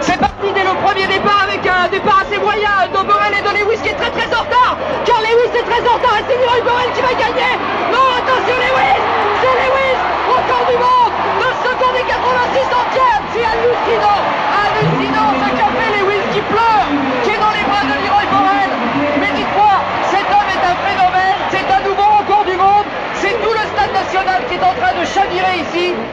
C'est 0.00 0.18
parti 0.18 0.46
dès 0.54 0.64
le 0.64 0.74
premier 0.82 1.06
départ 1.06 1.46
avec 1.48 1.60
un 1.66 1.88
départ 1.90 2.24
assez 2.26 2.38
moyen. 2.40 2.70
d'Oborel 2.92 3.32
et 3.38 3.42
de 3.42 3.64
Lewis 3.64 3.80
qui 3.82 3.88
est 3.90 3.94
très 3.94 4.10
très 4.10 4.26
en 4.34 4.40
retard. 4.40 4.76
Car 5.04 5.20
Lewis 5.20 5.52
est 5.58 5.62
très 5.62 5.80
en 5.88 5.94
retard 5.94 6.18
et 6.18 6.24
c'est 6.28 6.38
Leroy 6.38 6.62
Borel 6.64 6.90
qui 6.94 7.02
va 7.02 7.12
gagner 7.14 7.41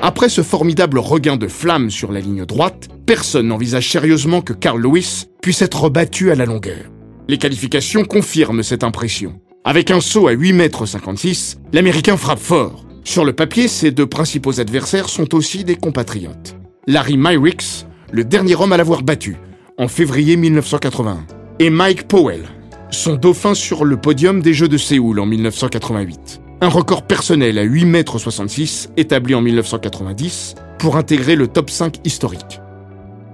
Après 0.02 0.30
ce 0.30 0.44
formidable 0.44 0.98
regain 0.98 1.36
de 1.36 1.50
flamme 1.50 1.90
sur 1.90 2.14
la 2.14 2.22
ligne 2.22 2.46
droite, 2.46 2.88
personne 3.06 3.48
n'envisage 3.48 3.90
sérieusement 3.90 4.42
que 4.42 4.54
Carl 4.54 4.82
Lewis 4.82 5.26
puisse 5.42 5.62
être 5.62 5.90
battu 5.90 6.32
à 6.32 6.36
la 6.36 6.46
longueur. 6.46 6.86
Les 7.28 7.38
qualifications 7.38 8.06
confirment 8.06 8.64
cette 8.64 8.86
impression. 8.86 9.42
Avec 9.66 9.92
un 9.92 10.00
saut 10.00 10.30
à 10.30 10.32
8 10.32 10.54
mètres 10.54 10.86
56, 10.86 11.60
l'Américain 11.74 12.16
frappe 12.16 12.40
fort. 12.40 12.86
Sur 13.04 13.26
le 13.26 13.34
papier, 13.34 13.68
ses 13.68 13.92
deux 13.92 14.08
principaux 14.08 14.62
adversaires 14.62 15.10
sont 15.10 15.36
aussi 15.36 15.66
des 15.66 15.76
compatriotes. 15.76 16.56
Larry 16.88 17.18
Myricks, 17.18 17.86
le 18.14 18.24
dernier 18.24 18.56
homme 18.56 18.72
à 18.72 18.78
l'avoir 18.78 19.04
battu, 19.04 19.36
en 19.78 19.90
février 19.90 20.38
1981, 20.38 21.26
et 21.60 21.70
Mike 21.70 22.08
Powell, 22.08 22.44
son 22.90 23.16
dauphin 23.16 23.54
sur 23.54 23.84
le 23.84 23.98
podium 23.98 24.42
des 24.42 24.54
Jeux 24.54 24.70
de 24.70 24.78
Séoul 24.78 25.20
en 25.20 25.26
1988. 25.26 26.42
Un 26.62 26.68
record 26.68 27.04
personnel 27.04 27.58
à 27.58 27.64
8 27.64 27.86
mètres 27.86 28.20
66 28.20 28.90
établi 28.98 29.34
en 29.34 29.42
1990 29.42 30.56
pour 30.78 30.98
intégrer 30.98 31.38
le 31.38 31.48
top 31.48 31.70
5 31.70 32.06
historique. 32.06 32.60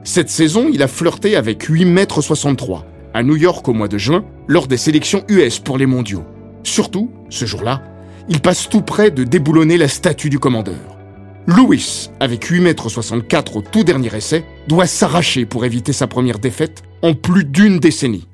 Cette 0.03 0.29
saison, 0.29 0.69
il 0.71 0.83
a 0.83 0.87
flirté 0.87 1.35
avec 1.35 1.63
8 1.63 1.85
mètres 1.85 2.21
63 2.21 2.85
à 3.15 3.23
New 3.23 3.35
York 3.35 3.67
au 3.67 3.73
mois 3.73 3.87
de 3.87 3.97
juin 3.97 4.23
lors 4.47 4.67
des 4.67 4.77
sélections 4.77 5.23
US 5.27 5.57
pour 5.57 5.79
les 5.79 5.87
mondiaux. 5.87 6.23
Surtout, 6.61 7.09
ce 7.31 7.45
jour-là, 7.45 7.81
il 8.29 8.41
passe 8.41 8.69
tout 8.69 8.83
près 8.83 9.09
de 9.09 9.23
déboulonner 9.23 9.77
la 9.77 9.87
statue 9.87 10.29
du 10.29 10.37
commandeur. 10.37 10.99
Lewis, 11.47 12.11
avec 12.19 12.43
8 12.43 12.59
mètres 12.61 12.89
64 12.89 13.57
au 13.57 13.61
tout 13.63 13.83
dernier 13.83 14.15
essai, 14.15 14.45
doit 14.67 14.85
s'arracher 14.85 15.47
pour 15.47 15.65
éviter 15.65 15.93
sa 15.93 16.05
première 16.05 16.37
défaite 16.37 16.83
en 17.01 17.15
plus 17.15 17.43
d'une 17.43 17.79
décennie. 17.79 18.27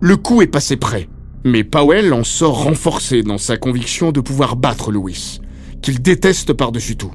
Le 0.00 0.16
coup 0.16 0.40
est 0.40 0.46
passé 0.46 0.76
près, 0.76 1.08
mais 1.44 1.64
Powell 1.64 2.12
en 2.12 2.24
sort 2.24 2.64
renforcé 2.64 3.22
dans 3.22 3.38
sa 3.38 3.56
conviction 3.56 4.12
de 4.12 4.20
pouvoir 4.20 4.56
battre 4.56 4.92
Lewis, 4.92 5.40
qu'il 5.82 6.02
déteste 6.02 6.52
par-dessus 6.52 6.96
tout. 6.96 7.12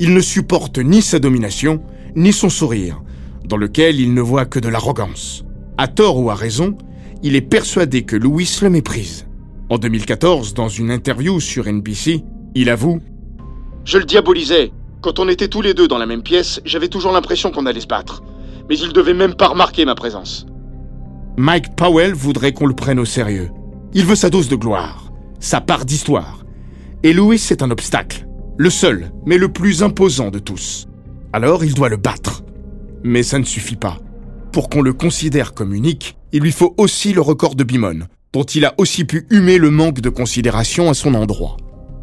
Il 0.00 0.14
ne 0.14 0.20
supporte 0.20 0.78
ni 0.78 1.02
sa 1.02 1.18
domination, 1.18 1.82
ni 2.16 2.32
son 2.32 2.48
sourire, 2.48 3.02
dans 3.44 3.56
lequel 3.56 4.00
il 4.00 4.14
ne 4.14 4.20
voit 4.20 4.46
que 4.46 4.58
de 4.58 4.68
l'arrogance. 4.68 5.44
À 5.76 5.88
tort 5.88 6.18
ou 6.18 6.30
à 6.30 6.34
raison, 6.34 6.76
il 7.22 7.36
est 7.36 7.40
persuadé 7.40 8.02
que 8.02 8.16
Lewis 8.16 8.58
le 8.62 8.70
méprise. 8.70 9.26
En 9.70 9.78
2014, 9.78 10.54
dans 10.54 10.68
une 10.68 10.90
interview 10.90 11.40
sur 11.40 11.66
NBC, 11.68 12.24
il 12.54 12.70
avoue 12.70 13.00
Je 13.84 13.98
le 13.98 14.04
diabolisais. 14.04 14.72
Quand 15.00 15.18
on 15.20 15.28
était 15.28 15.48
tous 15.48 15.62
les 15.62 15.74
deux 15.74 15.86
dans 15.86 15.98
la 15.98 16.06
même 16.06 16.22
pièce, 16.22 16.60
j'avais 16.64 16.88
toujours 16.88 17.12
l'impression 17.12 17.50
qu'on 17.50 17.66
allait 17.66 17.80
se 17.80 17.86
battre. 17.86 18.22
Mais 18.68 18.78
il 18.78 18.92
devait 18.92 19.14
même 19.14 19.34
pas 19.34 19.48
remarquer 19.48 19.84
ma 19.84 19.94
présence. 19.94 20.46
Mike 21.36 21.76
Powell 21.76 22.14
voudrait 22.14 22.52
qu'on 22.52 22.66
le 22.66 22.74
prenne 22.74 22.98
au 22.98 23.04
sérieux. 23.04 23.50
Il 23.94 24.04
veut 24.04 24.14
sa 24.14 24.28
dose 24.28 24.48
de 24.48 24.56
gloire, 24.56 25.12
sa 25.40 25.60
part 25.60 25.84
d'histoire. 25.84 26.44
Et 27.02 27.12
Lewis 27.12 27.48
est 27.50 27.62
un 27.62 27.70
obstacle. 27.70 28.26
Le 28.58 28.70
seul, 28.70 29.12
mais 29.24 29.38
le 29.38 29.48
plus 29.48 29.82
imposant 29.82 30.30
de 30.30 30.38
tous. 30.38 30.88
Alors 31.32 31.64
il 31.64 31.74
doit 31.74 31.88
le 31.88 31.96
battre. 31.96 32.42
Mais 33.02 33.22
ça 33.22 33.38
ne 33.38 33.44
suffit 33.44 33.76
pas. 33.76 33.98
Pour 34.52 34.68
qu'on 34.68 34.82
le 34.82 34.92
considère 34.92 35.54
comme 35.54 35.72
unique, 35.72 36.16
il 36.32 36.42
lui 36.42 36.52
faut 36.52 36.74
aussi 36.76 37.12
le 37.12 37.20
record 37.20 37.54
de 37.54 37.64
Bimon, 37.64 38.00
dont 38.32 38.42
il 38.42 38.64
a 38.64 38.74
aussi 38.78 39.04
pu 39.04 39.26
humer 39.30 39.58
le 39.58 39.70
manque 39.70 40.00
de 40.00 40.10
considération 40.10 40.90
à 40.90 40.94
son 40.94 41.14
endroit. 41.14 41.56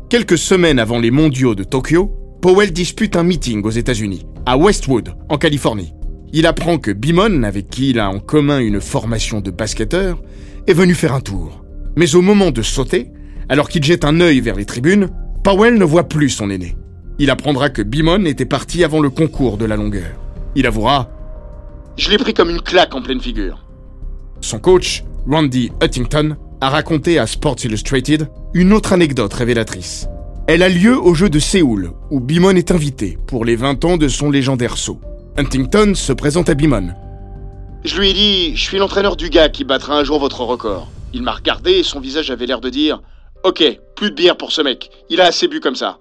Quelques 0.10 0.38
semaines 0.38 0.80
avant 0.80 1.00
les 1.00 1.12
mondiaux 1.12 1.56
de 1.56 1.64
Tokyo, 1.64 2.12
Powell 2.42 2.72
dispute 2.72 3.16
un 3.16 3.24
meeting 3.24 3.64
aux 3.64 3.72
États-Unis, 3.72 4.26
à 4.46 4.58
Westwood, 4.58 5.16
en 5.30 5.38
Californie. 5.38 5.94
Il 6.32 6.46
apprend 6.46 6.78
que 6.78 6.92
Bimon, 6.92 7.44
avec 7.44 7.70
qui 7.70 7.90
il 7.90 8.00
a 8.00 8.10
en 8.10 8.20
commun 8.20 8.60
une 8.60 8.82
formation 8.82 9.42
de 9.42 9.52
basketteur, 9.52 10.22
est 10.68 10.74
venu 10.74 10.94
faire 10.94 11.14
un 11.14 11.22
tour. 11.22 11.65
Mais 11.96 12.16
au 12.16 12.22
moment 12.22 12.52
de 12.52 12.62
sauter, 12.62 13.12
alors 13.50 13.70
qu'il 13.70 13.84
jette 13.84 14.06
un 14.06 14.20
œil 14.20 14.42
vers 14.42 14.56
les 14.56 14.66
tribunes, 14.66 15.10
Powell 15.44 15.76
ne 15.76 15.86
voit 15.86 16.08
plus 16.10 16.30
son 16.30 16.50
aîné. 16.50 16.76
Il 17.20 17.30
apprendra 17.30 17.70
que 17.70 17.82
Bimon 17.82 18.26
était 18.26 18.46
parti 18.46 18.84
avant 18.84 19.00
le 19.00 19.10
concours 19.10 19.58
de 19.58 19.66
la 19.66 19.78
longueur. 19.78 20.18
Il 20.56 20.68
avouera 20.68 21.10
Je 21.98 22.10
l'ai 22.10 22.18
pris 22.18 22.34
comme 22.34 22.50
une 22.50 22.62
claque 22.62 22.94
en 22.96 23.02
pleine 23.02 23.22
figure. 23.22 23.64
Son 24.42 24.60
coach, 24.60 25.04
Randy 25.30 25.72
Huntington, 25.82 26.36
a 26.62 26.70
raconté 26.70 27.20
à 27.20 27.28
Sports 27.28 27.58
Illustrated 27.64 28.28
une 28.54 28.74
autre 28.74 28.94
anecdote 28.94 29.34
révélatrice. 29.34 30.08
Elle 30.48 30.64
a 30.64 30.70
lieu 30.70 31.00
au 31.00 31.14
jeu 31.14 31.30
de 31.30 31.40
Séoul, 31.40 31.92
où 32.12 32.20
Bimon 32.20 32.56
est 32.56 32.72
invité 32.72 33.18
pour 33.28 33.46
les 33.46 33.56
20 33.56 33.86
ans 33.86 33.98
de 33.98 34.08
son 34.08 34.30
légendaire 34.30 34.78
saut. 34.78 35.00
Huntington 35.38 35.94
se 35.96 36.14
présente 36.14 36.50
à 36.50 36.54
Bimon. 36.54 36.90
Je 37.84 38.00
lui 38.00 38.10
ai 38.10 38.14
dit 38.14 38.56
Je 38.56 38.62
suis 38.62 38.78
l'entraîneur 38.78 39.16
du 39.16 39.30
gars 39.30 39.50
qui 39.50 39.64
battra 39.64 39.98
un 39.98 40.04
jour 40.04 40.20
votre 40.20 40.42
record. 40.42 40.90
Il 41.16 41.24
m'a 41.24 41.32
regardé 41.32 41.72
et 41.72 41.84
son 41.84 42.02
visage 42.02 42.30
avait 42.30 42.46
l'air 42.46 42.60
de 42.60 42.70
dire 42.70 43.02
Ok, 43.46 43.64
plus 43.96 44.10
de 44.10 44.16
bière 44.16 44.36
pour 44.36 44.52
ce 44.52 44.62
mec, 44.62 44.90
il 45.10 45.22
a 45.22 45.28
assez 45.28 45.48
bu 45.48 45.62
comme 45.62 45.78
ça. 45.78 45.98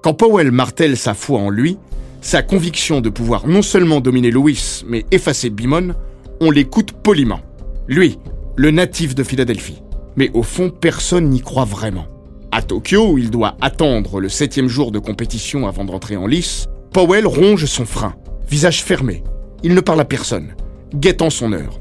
Quand 0.00 0.14
Powell 0.14 0.52
martèle 0.52 0.96
sa 0.96 1.14
foi 1.14 1.40
en 1.40 1.50
lui, 1.50 1.76
sa 2.20 2.44
conviction 2.44 3.00
de 3.00 3.08
pouvoir 3.08 3.48
non 3.48 3.62
seulement 3.62 3.98
dominer 3.98 4.30
Lewis, 4.30 4.84
mais 4.86 5.04
effacer 5.10 5.50
Bimon, 5.50 5.92
on 6.40 6.52
l'écoute 6.52 6.92
poliment. 6.92 7.40
Lui, 7.88 8.16
le 8.54 8.70
natif 8.70 9.16
de 9.16 9.24
Philadelphie. 9.24 9.82
Mais 10.14 10.30
au 10.34 10.44
fond, 10.44 10.70
personne 10.70 11.30
n'y 11.30 11.40
croit 11.40 11.64
vraiment. 11.64 12.06
À 12.52 12.62
Tokyo, 12.62 13.10
où 13.10 13.18
il 13.18 13.30
doit 13.30 13.56
attendre 13.60 14.20
le 14.20 14.28
septième 14.28 14.68
jour 14.68 14.92
de 14.92 15.00
compétition 15.00 15.66
avant 15.66 15.84
de 15.84 15.90
rentrer 15.90 16.16
en 16.16 16.28
lice, 16.28 16.66
Powell 16.92 17.26
ronge 17.26 17.64
son 17.64 17.86
frein, 17.86 18.14
visage 18.48 18.84
fermé. 18.84 19.24
Il 19.64 19.74
ne 19.74 19.80
parle 19.80 20.00
à 20.00 20.04
personne, 20.04 20.54
guettant 20.94 21.30
son 21.30 21.52
heure. 21.52 21.80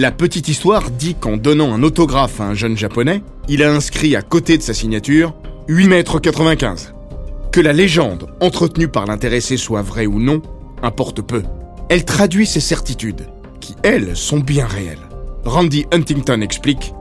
La 0.00 0.12
petite 0.12 0.48
histoire 0.48 0.90
dit 0.90 1.14
qu'en 1.14 1.36
donnant 1.36 1.74
un 1.74 1.82
autographe 1.82 2.40
à 2.40 2.44
un 2.44 2.54
jeune 2.54 2.74
japonais, 2.74 3.22
il 3.50 3.62
a 3.62 3.70
inscrit 3.70 4.16
à 4.16 4.22
côté 4.22 4.56
de 4.56 4.62
sa 4.62 4.72
signature 4.72 5.34
8 5.68 5.88
mètres 5.88 6.18
95. 6.18 6.94
Que 7.52 7.60
la 7.60 7.74
légende 7.74 8.34
entretenue 8.40 8.88
par 8.88 9.04
l'intéressé 9.04 9.58
soit 9.58 9.82
vraie 9.82 10.06
ou 10.06 10.18
non, 10.18 10.40
importe 10.82 11.20
peu. 11.20 11.42
Elle 11.90 12.06
traduit 12.06 12.46
ses 12.46 12.60
certitudes, 12.60 13.26
qui 13.60 13.76
elles 13.82 14.16
sont 14.16 14.40
bien 14.40 14.66
réelles. 14.66 15.06
Randy 15.44 15.84
Huntington 15.92 16.40
explique 16.40 16.94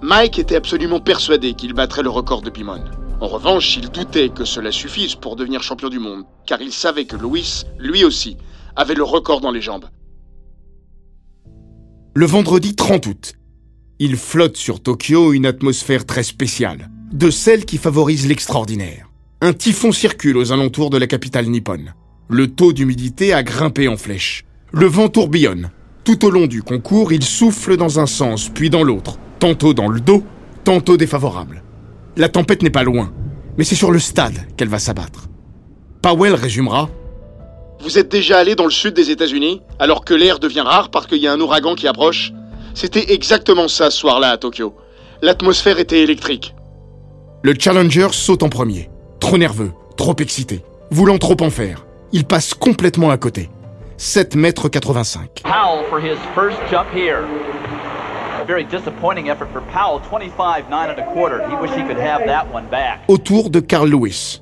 Mike 0.00 0.38
était 0.38 0.56
absolument 0.56 1.00
persuadé 1.00 1.52
qu'il 1.52 1.74
battrait 1.74 2.02
le 2.02 2.08
record 2.08 2.40
de 2.40 2.48
Bimon. 2.48 2.82
En 3.20 3.26
revanche, 3.26 3.76
il 3.76 3.90
doutait 3.90 4.30
que 4.30 4.46
cela 4.46 4.72
suffise 4.72 5.16
pour 5.16 5.36
devenir 5.36 5.62
champion 5.62 5.90
du 5.90 5.98
monde, 5.98 6.24
car 6.46 6.62
il 6.62 6.72
savait 6.72 7.04
que 7.04 7.16
Louis, 7.16 7.64
lui 7.78 8.04
aussi, 8.04 8.38
avait 8.74 8.94
le 8.94 9.04
record 9.04 9.42
dans 9.42 9.50
les 9.50 9.60
jambes. 9.60 9.84
Le 12.14 12.26
vendredi 12.26 12.74
30 12.74 13.06
août, 13.06 13.32
il 13.98 14.16
flotte 14.16 14.58
sur 14.58 14.82
Tokyo 14.82 15.32
une 15.32 15.46
atmosphère 15.46 16.04
très 16.04 16.22
spéciale, 16.22 16.90
de 17.10 17.30
celle 17.30 17.64
qui 17.64 17.78
favorise 17.78 18.26
l'extraordinaire. 18.26 19.10
Un 19.40 19.54
typhon 19.54 19.92
circule 19.92 20.36
aux 20.36 20.52
alentours 20.52 20.90
de 20.90 20.98
la 20.98 21.06
capitale 21.06 21.46
nippone. 21.46 21.94
Le 22.28 22.48
taux 22.48 22.74
d'humidité 22.74 23.32
a 23.32 23.42
grimpé 23.42 23.88
en 23.88 23.96
flèche. 23.96 24.44
Le 24.72 24.84
vent 24.84 25.08
tourbillonne. 25.08 25.70
Tout 26.04 26.26
au 26.26 26.30
long 26.30 26.46
du 26.46 26.62
concours, 26.62 27.14
il 27.14 27.24
souffle 27.24 27.78
dans 27.78 27.98
un 27.98 28.06
sens, 28.06 28.50
puis 28.50 28.68
dans 28.68 28.82
l'autre, 28.82 29.18
tantôt 29.38 29.72
dans 29.72 29.88
le 29.88 30.00
dos, 30.00 30.22
tantôt 30.64 30.98
défavorable. 30.98 31.62
La 32.18 32.28
tempête 32.28 32.62
n'est 32.62 32.68
pas 32.68 32.84
loin, 32.84 33.10
mais 33.56 33.64
c'est 33.64 33.74
sur 33.74 33.90
le 33.90 33.98
stade 33.98 34.46
qu'elle 34.58 34.68
va 34.68 34.78
s'abattre. 34.78 35.30
Powell 36.02 36.34
résumera 36.34 36.90
Vous 37.82 37.98
êtes 37.98 38.08
déjà 38.08 38.38
allé 38.38 38.54
dans 38.54 38.62
le 38.64 38.70
sud 38.70 38.94
des 38.94 39.10
États-Unis, 39.10 39.60
alors 39.80 40.04
que 40.04 40.14
l'air 40.14 40.38
devient 40.38 40.60
rare 40.60 40.88
parce 40.88 41.08
qu'il 41.08 41.18
y 41.18 41.26
a 41.26 41.32
un 41.32 41.40
ouragan 41.40 41.74
qui 41.74 41.88
approche? 41.88 42.32
C'était 42.74 43.12
exactement 43.12 43.66
ça 43.66 43.90
ce 43.90 43.98
soir-là 43.98 44.30
à 44.30 44.36
Tokyo. 44.36 44.76
L'atmosphère 45.20 45.80
était 45.80 46.00
électrique. 46.00 46.54
Le 47.42 47.54
Challenger 47.58 48.06
saute 48.12 48.44
en 48.44 48.48
premier. 48.48 48.88
Trop 49.18 49.36
nerveux, 49.36 49.72
trop 49.96 50.14
excité, 50.20 50.62
voulant 50.92 51.18
trop 51.18 51.36
en 51.40 51.50
faire. 51.50 51.84
Il 52.12 52.24
passe 52.24 52.54
complètement 52.54 53.10
à 53.10 53.16
côté. 53.16 53.50
7 53.96 54.36
mètres 54.36 54.68
85. 54.68 55.42
Powell 55.42 55.84
for 55.90 55.98
his 55.98 56.16
first 56.36 56.58
jump 56.70 56.86
here. 56.94 57.24
A 58.40 58.44
very 58.44 58.64
disappointing 58.64 59.26
effort 59.28 59.48
for 59.52 59.60
Powell, 59.72 60.00
25 60.08 60.70
9 60.70 60.90
and 60.90 61.00
a 61.00 61.12
quarter. 61.12 61.40
He 61.48 61.56
wish 61.60 61.72
he 61.72 61.82
could 61.82 61.98
have 61.98 62.24
that 62.26 62.46
one 62.52 62.66
back. 62.70 63.00
Autour 63.08 63.50
de 63.50 63.58
Carl 63.58 63.88
Lewis. 63.88 64.40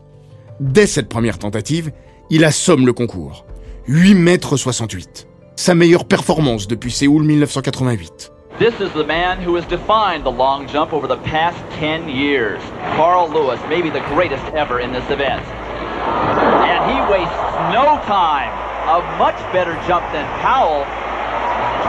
Dès 0.61 0.87
cette 0.87 1.09
première 1.09 1.39
tentative, 1.39 1.91
il 2.31 2.45
assomme 2.45 2.87
le 2.87 2.93
concours. 2.93 3.45
8 3.89 4.15
mètres 4.15 4.57
68. 4.57 5.27
Sa 5.57 5.75
meilleure 5.75 6.05
performance 6.05 6.69
depuis 6.69 6.93
Séoul 6.93 7.25
1988. 7.25 8.33
This 8.59 8.75
is 8.81 8.91
the 8.95 9.07
man 9.07 9.39
who 9.45 9.57
has 9.57 9.67
defined 9.69 10.23
the 10.25 10.31
long 10.31 10.69
jump 10.69 10.93
over 10.93 11.09
the 11.09 11.21
past 11.25 11.59
10 11.81 12.09
years. 12.09 12.61
Carl 12.97 13.29
Lewis, 13.29 13.59
maybe 13.69 13.91
the 13.91 14.05
greatest 14.15 14.45
ever 14.55 14.81
in 14.81 14.93
this 14.93 15.09
event. 15.11 15.43
And 15.43 16.81
he 16.91 17.01
wastes 17.11 17.35
no 17.73 17.99
time. 18.07 18.53
A 18.87 19.01
much 19.19 19.39
better 19.53 19.75
jump 19.89 20.05
than 20.13 20.27
Powell. 20.41 20.85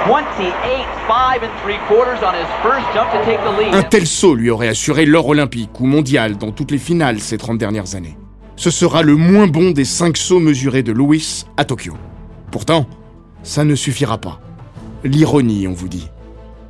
28 0.07 0.51
5 1.07 1.43
and 1.43 1.51
3 1.61 1.77
quarters 1.87 2.23
on 2.23 2.33
his 2.33 2.47
first 2.63 2.85
jump 2.93 3.11
to 3.11 3.23
take 3.25 3.39
the 3.43 3.51
lead. 3.51 3.75
Un 3.75 3.83
tel 3.83 4.07
saut 4.07 4.35
lui 4.35 4.49
aurait 4.49 4.69
assuré 4.69 5.05
l'or 5.05 5.27
olympique 5.27 5.79
ou 5.79 5.85
mondial 5.85 6.37
dans 6.37 6.51
toutes 6.51 6.71
les 6.71 6.79
finales 6.79 7.19
ces 7.19 7.37
30 7.37 7.57
dernières 7.57 7.95
années. 7.95 8.17
Ce 8.61 8.69
sera 8.69 9.01
le 9.01 9.15
moins 9.15 9.47
bon 9.47 9.71
des 9.71 9.85
5 9.85 10.15
sauts 10.15 10.39
mesurés 10.39 10.83
de 10.83 10.91
Lewis 10.91 11.45
à 11.57 11.65
Tokyo. 11.65 11.93
Pourtant, 12.51 12.85
ça 13.41 13.63
ne 13.63 13.73
suffira 13.73 14.19
pas. 14.19 14.39
L'ironie, 15.03 15.67
on 15.67 15.73
vous 15.73 15.87
dit. 15.87 16.09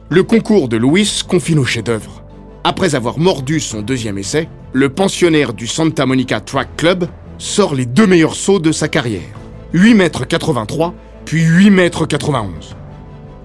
Le 0.07 0.23
concours 0.23 0.69
de 0.69 0.77
Lewis 0.77 1.23
confine 1.27 1.59
au 1.59 1.65
chef-d'œuvre. 1.65 2.23
Après 2.63 2.95
avoir 2.95 3.19
mordu 3.19 3.59
son 3.59 3.81
deuxième 3.81 4.17
essai, 4.17 4.47
le 4.71 4.87
pensionnaire 4.87 5.51
du 5.51 5.67
Santa 5.67 6.05
Monica 6.05 6.39
Track 6.39 6.77
Club 6.77 7.09
sort 7.37 7.75
les 7.75 7.85
deux 7.85 8.07
meilleurs 8.07 8.35
sauts 8.35 8.59
de 8.59 8.71
sa 8.71 8.87
carrière. 8.87 9.37
8 9.73 9.93
mètres 9.93 10.25
83, 10.25 10.93
puis 11.25 11.43
8 11.43 11.71
mètres 11.71 12.05
91. 12.05 12.73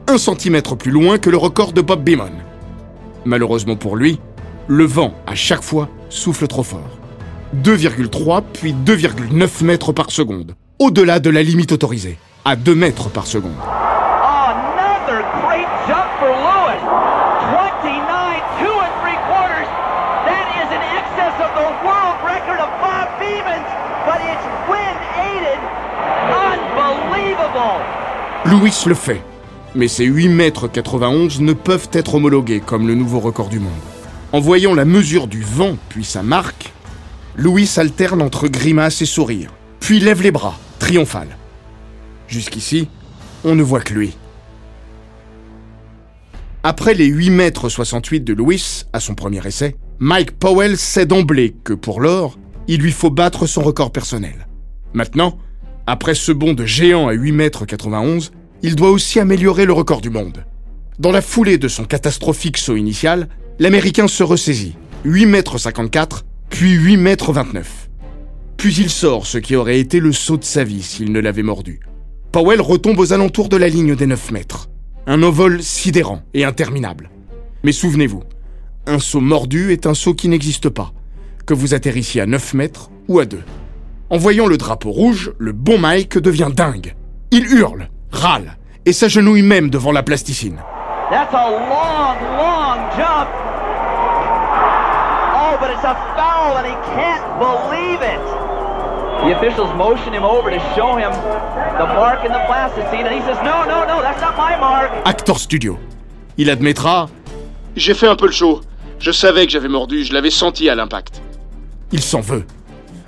Un 0.06 0.18
centimètre 0.18 0.76
plus 0.76 0.92
loin 0.92 1.18
que 1.18 1.30
le 1.30 1.36
record 1.36 1.72
de 1.72 1.80
Bob 1.80 2.04
Beamon. 2.04 2.30
Malheureusement 3.24 3.74
pour 3.74 3.96
lui, 3.96 4.20
le 4.68 4.84
vent, 4.84 5.14
à 5.26 5.34
chaque 5.34 5.64
fois, 5.64 5.88
souffle 6.10 6.46
trop 6.46 6.62
fort. 6.62 6.95
2,3 7.62 8.42
puis 8.52 8.74
2,9 8.74 9.64
mètres 9.64 9.92
par 9.92 10.10
seconde, 10.10 10.54
au-delà 10.78 11.20
de 11.20 11.30
la 11.30 11.42
limite 11.42 11.72
autorisée, 11.72 12.18
à 12.44 12.56
2 12.56 12.74
mètres 12.74 13.08
par 13.08 13.26
seconde. 13.26 13.56
Another 13.62 15.24
great 15.42 15.66
jump 15.88 16.06
for 16.18 16.28
Lewis. 16.28 16.80
29 17.52 18.06
2 18.60 18.66
and 18.66 18.92
3 19.00 19.16
quarters. 19.28 19.68
That 20.26 20.46
is 20.54 20.68
in 20.70 20.82
excess 20.98 21.34
of 21.40 21.50
the 21.56 21.68
world 21.84 22.16
record 22.24 22.60
of 22.60 22.70
Bob 22.80 23.08
Beamons, 23.20 23.66
but 24.04 24.20
it's 24.20 24.46
wind 24.68 24.98
aided. 25.16 25.60
Unbelievable. 26.76 27.80
Louis 28.44 28.84
le 28.86 28.94
fait, 28.94 29.22
mais 29.74 29.88
ces 29.88 30.04
8 30.04 30.28
mètres 30.28 30.68
91 30.68 31.40
ne 31.40 31.52
peuvent 31.52 31.88
être 31.92 32.14
homologués 32.14 32.60
comme 32.60 32.86
le 32.86 32.94
nouveau 32.94 33.20
record 33.20 33.48
du 33.48 33.60
monde. 33.60 33.72
En 34.32 34.40
voyant 34.40 34.74
la 34.74 34.84
mesure 34.84 35.26
du 35.26 35.42
vent 35.42 35.76
puis 35.88 36.04
sa 36.04 36.22
marque, 36.22 36.72
Louis 37.38 37.68
alterne 37.76 38.22
entre 38.22 38.48
grimace 38.48 39.02
et 39.02 39.06
sourire, 39.06 39.52
puis 39.78 40.00
lève 40.00 40.22
les 40.22 40.30
bras, 40.30 40.58
triomphal. 40.78 41.28
Jusqu'ici, 42.28 42.88
on 43.44 43.54
ne 43.54 43.62
voit 43.62 43.80
que 43.80 43.92
lui. 43.92 44.16
Après 46.62 46.94
les 46.94 47.06
8 47.06 47.30
mètres 47.30 47.68
68 47.68 48.22
de 48.22 48.32
Louis 48.32 48.84
à 48.92 49.00
son 49.00 49.14
premier 49.14 49.46
essai, 49.46 49.76
Mike 49.98 50.32
Powell 50.32 50.78
sait 50.78 51.04
d'emblée 51.04 51.54
que 51.62 51.74
pour 51.74 52.00
l'or, 52.00 52.38
il 52.68 52.80
lui 52.80 52.90
faut 52.90 53.10
battre 53.10 53.46
son 53.46 53.62
record 53.62 53.92
personnel. 53.92 54.48
Maintenant, 54.94 55.38
après 55.86 56.14
ce 56.14 56.32
bond 56.32 56.54
de 56.54 56.64
géant 56.64 57.06
à 57.06 57.12
8 57.12 57.32
mètres 57.32 57.66
91, 57.66 58.32
il 58.62 58.76
doit 58.76 58.90
aussi 58.90 59.20
améliorer 59.20 59.66
le 59.66 59.74
record 59.74 60.00
du 60.00 60.08
monde. 60.10 60.44
Dans 60.98 61.12
la 61.12 61.20
foulée 61.20 61.58
de 61.58 61.68
son 61.68 61.84
catastrophique 61.84 62.56
saut 62.56 62.76
initial, 62.76 63.28
l'Américain 63.58 64.08
se 64.08 64.22
ressaisit, 64.22 64.74
8 65.04 65.26
mètres 65.26 65.58
54, 65.58 66.24
puis 66.50 66.72
8 66.72 66.96
mètres 66.96 67.32
29. 67.32 67.88
Puis 68.56 68.74
il 68.74 68.90
sort 68.90 69.26
ce 69.26 69.38
qui 69.38 69.56
aurait 69.56 69.78
été 69.78 70.00
le 70.00 70.12
saut 70.12 70.36
de 70.36 70.44
sa 70.44 70.64
vie 70.64 70.82
s'il 70.82 71.12
ne 71.12 71.20
l'avait 71.20 71.42
mordu. 71.42 71.80
Powell 72.32 72.60
retombe 72.60 72.98
aux 72.98 73.12
alentours 73.12 73.48
de 73.48 73.56
la 73.56 73.68
ligne 73.68 73.94
des 73.94 74.06
9 74.06 74.30
mètres. 74.30 74.68
Un 75.06 75.22
envol 75.22 75.62
sidérant 75.62 76.22
et 76.34 76.44
interminable. 76.44 77.10
Mais 77.62 77.72
souvenez-vous, 77.72 78.22
un 78.86 78.98
saut 78.98 79.20
mordu 79.20 79.72
est 79.72 79.86
un 79.86 79.94
saut 79.94 80.14
qui 80.14 80.28
n'existe 80.28 80.68
pas, 80.68 80.92
que 81.46 81.54
vous 81.54 81.74
atterrissiez 81.74 82.20
à 82.20 82.26
9 82.26 82.54
mètres 82.54 82.90
ou 83.08 83.18
à 83.18 83.24
2. 83.24 83.40
En 84.10 84.18
voyant 84.18 84.46
le 84.46 84.56
drapeau 84.56 84.90
rouge, 84.90 85.32
le 85.38 85.52
bon 85.52 85.78
Mike 85.78 86.18
devient 86.18 86.50
dingue. 86.54 86.94
Il 87.32 87.46
hurle, 87.52 87.88
râle 88.10 88.56
et 88.84 88.92
s'agenouille 88.92 89.42
même 89.42 89.68
devant 89.68 89.92
la 89.92 90.02
plasticine. 90.02 90.58
That's 91.10 91.34
a 91.34 91.50
long, 91.50 92.14
long 92.38 92.96
jump. 92.96 93.28
But 95.60 95.70
it's 95.70 95.84
a 95.84 95.94
foul 96.16 96.58
and 96.58 96.66
he 96.66 96.76
can't 96.94 97.24
believe 97.38 98.02
it. 98.02 98.20
The 99.24 99.32
officials 99.36 99.74
motion 99.74 100.12
him 100.12 100.24
over 100.24 100.50
to 100.50 100.60
show 100.76 100.96
him 100.96 101.10
the 101.78 101.86
mark 101.86 102.24
in 102.24 102.32
the 102.32 102.44
plasticine, 102.46 103.06
and 103.06 103.14
he 103.14 103.20
says, 103.22 103.38
No, 103.42 103.64
no, 103.64 103.86
no, 103.86 104.02
that's 104.02 104.20
not 104.20 104.36
my 104.36 104.56
mark. 104.56 104.90
Actor 105.04 105.38
Studio. 105.38 105.78
Il 106.36 106.50
admettra 106.50 107.08
J'ai 107.74 107.94
fait 107.94 108.06
un 108.06 108.16
peu 108.16 108.26
le 108.26 108.32
show. 108.32 108.60
Je 108.98 109.10
savais 109.10 109.46
que 109.46 109.52
j'avais 109.52 109.68
mordu, 109.68 110.04
je 110.04 110.12
l'avais 110.12 110.30
senti 110.30 110.68
à 110.68 110.74
l'impact. 110.74 111.22
Il 111.92 112.02
s'en 112.02 112.20
veut. 112.20 112.44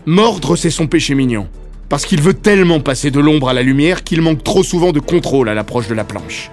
Mordre, 0.07 0.57
c'est 0.57 0.71
son 0.71 0.87
péché 0.87 1.15
mignon. 1.15 1.49
Parce 1.89 2.05
qu'il 2.05 2.21
veut 2.21 2.35
tellement 2.35 2.81
passer 2.81 3.11
de 3.11 3.21
l'ombre 3.21 3.49
à 3.49 3.53
la 3.53 3.63
lumière 3.63 4.05
qu'il 4.05 4.23
manque 4.23 4.43
trop 4.43 4.63
souvent 4.63 4.93
de 4.93 5.01
contrôle 5.01 5.49
à 5.49 5.55
l'approche 5.55 5.89
de 5.89 5.95
la 5.95 6.05
planche. 6.05 6.51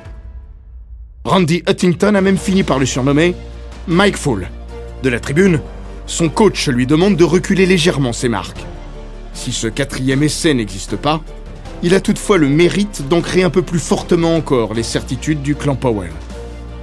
Randy 1.23 1.63
Huntington 1.67 2.15
a 2.15 2.21
même 2.21 2.38
fini 2.38 2.63
par 2.63 2.79
le 2.79 2.86
surnommer 2.86 3.36
Mike 3.88 4.17
Fool. 4.17 4.47
De 5.03 5.10
la 5.10 5.19
tribune, 5.19 5.60
son 6.07 6.29
coach 6.29 6.67
lui 6.67 6.85
demande 6.85 7.15
de 7.15 7.23
reculer 7.23 7.65
légèrement 7.65 8.13
ses 8.13 8.29
marques. 8.29 8.65
Si 9.33 9.51
ce 9.51 9.67
quatrième 9.67 10.23
essai 10.23 10.53
n'existe 10.53 10.95
pas, 10.95 11.21
il 11.83 11.93
a 11.93 11.99
toutefois 11.99 12.37
le 12.37 12.47
mérite 12.47 13.07
d'ancrer 13.07 13.43
un 13.43 13.49
peu 13.49 13.61
plus 13.61 13.79
fortement 13.79 14.35
encore 14.35 14.73
les 14.73 14.83
certitudes 14.83 15.41
du 15.41 15.55
clan 15.55 15.75
Powell. 15.75 16.11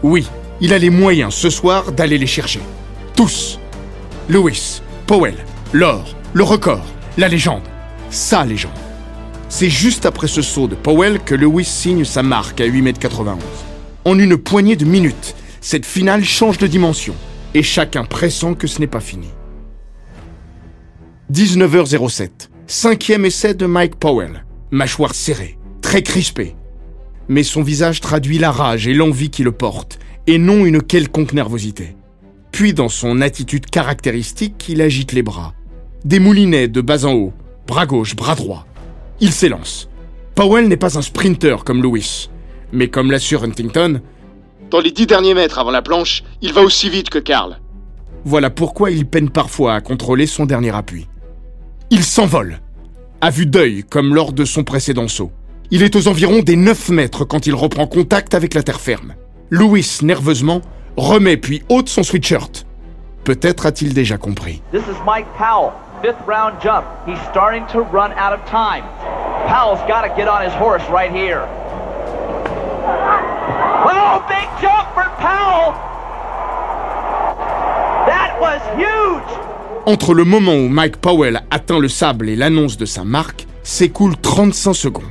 Oui, 0.03 0.27
il 0.61 0.73
a 0.73 0.79
les 0.79 0.91
moyens 0.91 1.35
ce 1.35 1.51
soir 1.51 1.93
d'aller 1.93 2.19
les 2.19 2.27
chercher. 2.27 2.61
Tous. 3.17 3.59
Lewis, 4.29 4.81
Powell, 5.07 5.37
l'or, 5.73 6.15
le 6.33 6.45
record, 6.45 6.85
la 7.17 7.29
légende. 7.29 7.63
Sa 8.11 8.45
légende. 8.45 8.73
C'est 9.49 9.71
juste 9.71 10.07
après 10.07 10.29
ce 10.29 10.43
saut 10.43 10.69
de 10.69 10.75
Powell 10.75 11.21
que 11.21 11.35
Lewis 11.35 11.65
signe 11.65 12.05
sa 12.05 12.23
marque 12.23 12.61
à 12.61 12.67
8m91. 12.67 13.37
En 14.05 14.19
une 14.19 14.37
poignée 14.37 14.77
de 14.77 14.85
minutes, 14.85 15.35
cette 15.61 15.87
finale 15.87 16.25
change 16.25 16.59
de 16.59 16.67
dimension, 16.67 17.15
et 17.55 17.63
chacun 17.63 18.05
pressent 18.05 18.55
que 18.59 18.67
ce 18.67 18.81
n'est 18.81 18.87
pas 18.87 19.01
fini. 19.01 19.29
19h07, 21.33 22.51
cinquième 22.67 23.25
essai 23.25 23.55
de 23.55 23.67
Mike 23.67 23.97
Powell. 23.97 24.45
Mâchoire 24.71 25.15
serrée, 25.15 25.59
très 25.81 26.03
crispée. 26.03 26.55
Mais 27.29 27.43
son 27.43 27.63
visage 27.63 28.01
traduit 28.01 28.39
la 28.39 28.51
rage 28.51 28.89
et 28.89 28.95
l'envie 28.95 29.31
qui 29.31 29.43
le 29.43 29.53
porte, 29.53 29.99
et 30.27 30.39
non 30.39 30.65
une 30.65 30.83
quelconque 30.83 31.33
nervosité. 31.33 31.97
Puis 32.53 32.75
dans 32.75 32.89
son 32.89 33.21
attitude 33.21 33.67
caractéristique, 33.67 34.69
il 34.69 34.83
agite 34.83 35.13
les 35.13 35.23
bras. 35.23 35.55
Des 36.05 36.19
moulinets 36.19 36.69
de 36.69 36.81
bas 36.81 37.05
en 37.05 37.15
haut, 37.15 37.33
bras 37.67 37.87
gauche, 37.87 38.15
bras 38.15 38.35
droit. 38.35 38.67
Il 39.21 39.33
s'élance. 39.33 39.89
Powell 40.35 40.69
n'est 40.69 40.77
pas 40.77 40.99
un 40.99 41.03
sprinter 41.03 41.65
comme 41.65 41.83
Lewis, 41.83 42.29
mais 42.73 42.89
comme 42.89 43.11
l'assure 43.11 43.45
Huntington, 43.45 44.01
Dans 44.73 44.81
les 44.81 44.91
dix 44.91 45.07
derniers 45.07 45.35
mètres 45.35 45.59
avant 45.59 45.71
la 45.71 45.83
planche, 45.83 46.25
il 46.41 46.55
va 46.55 46.63
aussi 46.63 46.89
vite 46.89 47.11
que 47.11 47.19
Karl. 47.19 47.59
voilà 48.25 48.49
pourquoi 48.49 48.91
il 48.91 49.05
peine 49.05 49.29
parfois 49.29 49.75
à 49.75 49.83
contrôler 49.83 50.27
son 50.27 50.47
dernier 50.47 50.75
appui. 50.75 51.09
Il 51.91 52.03
s'envole, 52.03 52.59
à 53.21 53.29
vue 53.29 53.45
d'œil 53.45 53.83
comme 53.83 54.15
lors 54.15 54.33
de 54.33 54.47
son 54.47 54.65
précédent 54.65 55.09
saut. 55.09 55.31
Il 55.71 55.83
est 55.83 55.95
aux 55.95 56.09
environs 56.09 56.41
des 56.41 56.57
9 56.57 56.89
mètres 56.89 57.27
quand 57.27 57.47
il 57.47 57.55
reprend 57.55 57.87
contact 57.87 58.33
avec 58.33 58.55
la 58.55 58.63
terre 58.63 58.81
ferme. 58.81 59.13
Lewis, 59.51 59.99
nerveusement, 60.01 60.63
remet 60.97 61.37
puis 61.37 61.63
ôte 61.69 61.91
son 61.91 62.03
sweatshirt. 62.03 62.65
Peut-être 63.25 63.67
a-t-il 63.67 63.93
déjà 63.93 64.17
compris. 64.17 64.63
This 64.73 64.85
is 64.85 64.97
Mike 65.05 65.27
Powell, 65.37 65.73
fifth 66.01 66.27
round 66.27 66.55
jump. 66.63 66.87
He's 67.07 67.21
starting 67.31 67.67
to 67.73 67.81
run 67.93 68.13
out 68.13 68.33
of 68.33 68.41
time. 68.51 68.85
Powell's 69.47 69.87
got 69.87 70.09
to 70.09 70.17
get 70.17 70.29
on 70.29 70.43
his 70.43 70.55
horse 70.55 70.83
right 70.91 71.13
here. 71.13 71.43
Oh, 73.85 74.23
big 74.29 74.49
jump 74.61 74.89
for 74.95 75.11
Powell! 75.19 75.75
That 78.07 78.41
was! 78.41 78.61
Entre 79.85 80.15
le 80.15 80.25
moment 80.25 80.55
où 80.55 80.69
Mike 80.69 80.99
Powell 80.99 81.43
atteint 81.51 81.81
le 81.81 81.89
sable 81.89 82.29
et 82.29 82.37
l'annonce 82.37 82.77
de 82.77 82.87
sa 82.87 83.05
marque, 83.05 83.47
s'écoule 83.65 84.17
35 84.17 84.75
secondes. 84.75 85.05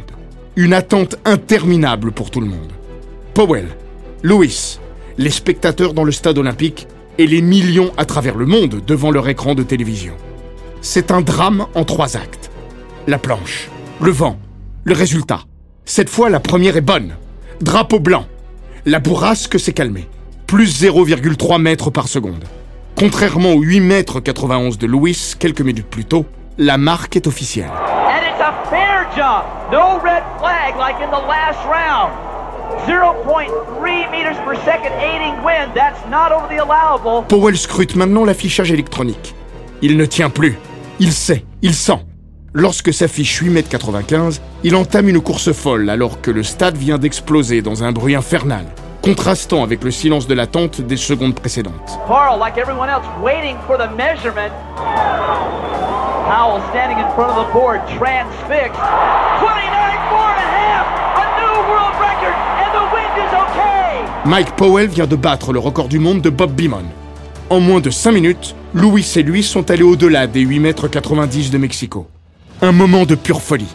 Une 0.55 0.73
attente 0.73 1.17
interminable 1.25 2.11
pour 2.13 2.31
tout 2.31 2.39
le 2.39 2.47
monde. 2.47 2.71
Powell, 3.33 3.67
Lewis, 4.23 4.79
les 5.17 5.29
spectateurs 5.29 5.93
dans 5.93 6.03
le 6.05 6.11
stade 6.11 6.37
olympique 6.37 6.87
et 7.17 7.27
les 7.27 7.41
millions 7.41 7.91
à 7.97 8.05
travers 8.05 8.37
le 8.37 8.45
monde 8.45 8.81
devant 8.87 9.11
leur 9.11 9.27
écran 9.27 9.55
de 9.55 9.63
télévision. 9.63 10.13
C'est 10.81 11.11
un 11.11 11.21
drame 11.21 11.67
en 11.75 11.83
trois 11.83 12.15
actes. 12.15 12.49
La 13.07 13.17
planche, 13.17 13.69
le 13.99 14.11
vent, 14.11 14.37
le 14.83 14.93
résultat. 14.93 15.41
Cette 15.85 16.09
fois, 16.09 16.29
la 16.29 16.39
première 16.39 16.77
est 16.77 16.81
bonne. 16.81 17.15
Drapeau 17.59 17.99
blanc. 17.99 18.25
La 18.87 18.99
bourrasque 18.99 19.59
s'est 19.59 19.73
calmée. 19.73 20.07
Plus 20.47 20.81
0,3 20.81 21.61
mètres 21.61 21.91
par 21.91 22.07
seconde. 22.07 22.43
Contrairement 22.95 23.53
aux 23.53 23.61
8 23.61 23.79
mètres 23.79 24.19
91 24.19 24.79
de 24.79 24.87
Lewis 24.87 25.35
quelques 25.37 25.61
minutes 25.61 25.85
plus 25.85 26.05
tôt, 26.05 26.25
la 26.57 26.79
marque 26.79 27.15
est 27.15 27.27
officielle. 27.27 27.69
And 27.69 28.21
it's 28.27 28.41
a 28.41 28.51
fair 28.71 29.07
jump. 29.15 29.45
No 29.71 29.99
red 30.03 30.23
flag 30.39 30.75
like 30.79 30.95
in 30.99 31.11
the 31.11 31.21
last 31.27 31.59
round. 31.69 32.11
0.3 32.87 34.11
meters 34.11 34.37
per 34.43 34.55
second 34.65 34.93
aiding 34.99 35.35
wind. 35.45 35.75
That's 35.75 36.01
not 36.09 36.31
over 36.31 36.47
the 36.49 36.59
allowable. 36.63 37.27
Powell 37.27 37.55
scrute 37.55 37.95
maintenant 37.95 38.25
l'affichage 38.25 38.71
électronique. 38.71 39.35
Il 39.83 39.95
ne 39.95 40.05
tient 40.05 40.31
plus. 40.31 40.57
Il 40.99 41.11
sait, 41.11 41.45
il 41.61 41.75
sent. 41.75 41.99
Lorsque 42.53 42.93
s'affiche 42.93 43.41
8m95, 43.41 44.41
il 44.65 44.75
entame 44.75 45.07
une 45.07 45.21
course 45.21 45.53
folle 45.53 45.89
alors 45.89 46.19
que 46.19 46.31
le 46.31 46.43
stade 46.43 46.75
vient 46.75 46.97
d'exploser 46.97 47.61
dans 47.61 47.85
un 47.85 47.93
bruit 47.93 48.13
infernal, 48.13 48.65
contrastant 49.01 49.63
avec 49.63 49.85
le 49.85 49.91
silence 49.91 50.27
de 50.27 50.33
l'attente 50.33 50.81
des 50.81 50.97
secondes 50.97 51.33
précédentes. 51.33 51.97
Carl, 52.09 52.37
like 52.37 52.57
everyone 52.57 52.89
else, 52.89 53.05
waiting 53.23 53.55
for 53.65 53.77
the 53.77 53.89
measurement. 53.95 54.51
Powell 56.27 56.61
standing 56.71 56.97
in 56.97 57.09
front 57.15 57.31
of 57.31 57.37
the 57.37 57.53
board, 57.53 57.79
transfixed. 57.97 58.75
29 58.75 59.71
four 60.09 60.27
and 60.27 60.43
a 60.43 60.51
half, 60.51 60.85
a 61.15 61.27
new 61.39 61.55
world 61.71 61.95
record, 62.01 62.35
and 62.59 62.71
the 62.75 62.83
wind 62.93 63.15
is 63.15 63.31
okay. 63.33 64.29
Mike 64.29 64.57
Powell 64.57 64.89
vient 64.89 65.07
de 65.07 65.15
battre 65.15 65.53
le 65.53 65.59
record 65.59 65.87
du 65.87 65.99
monde 65.99 66.19
de 66.19 66.29
Bob 66.29 66.51
Beamon. 66.51 66.83
En 67.49 67.61
moins 67.61 67.79
de 67.79 67.89
5 67.89 68.11
minutes, 68.11 68.55
Louis 68.73 69.09
et 69.15 69.23
lui 69.23 69.41
sont 69.41 69.71
allés 69.71 69.83
au-delà 69.83 70.27
des 70.27 70.45
8m90 70.45 71.49
de 71.49 71.57
Mexico. 71.57 72.07
Un 72.63 72.73
moment 72.73 73.07
de 73.07 73.15
pure 73.15 73.41
folie. 73.41 73.73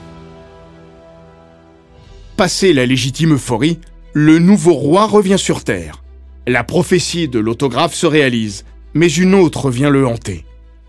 Passé 2.36 2.72
la 2.72 2.86
légitime 2.86 3.34
euphorie, 3.34 3.80
le 4.12 4.38
nouveau 4.38 4.74
roi 4.74 5.06
revient 5.06 5.40
sur 5.40 5.64
Terre. 5.64 6.04
La 6.46 6.62
prophétie 6.62 7.26
de 7.26 7.40
l'autographe 7.40 7.94
se 7.94 8.06
réalise, 8.06 8.64
mais 8.94 9.08
une 9.08 9.34
autre 9.34 9.72
vient 9.72 9.90
le 9.90 10.06
hanter. 10.06 10.44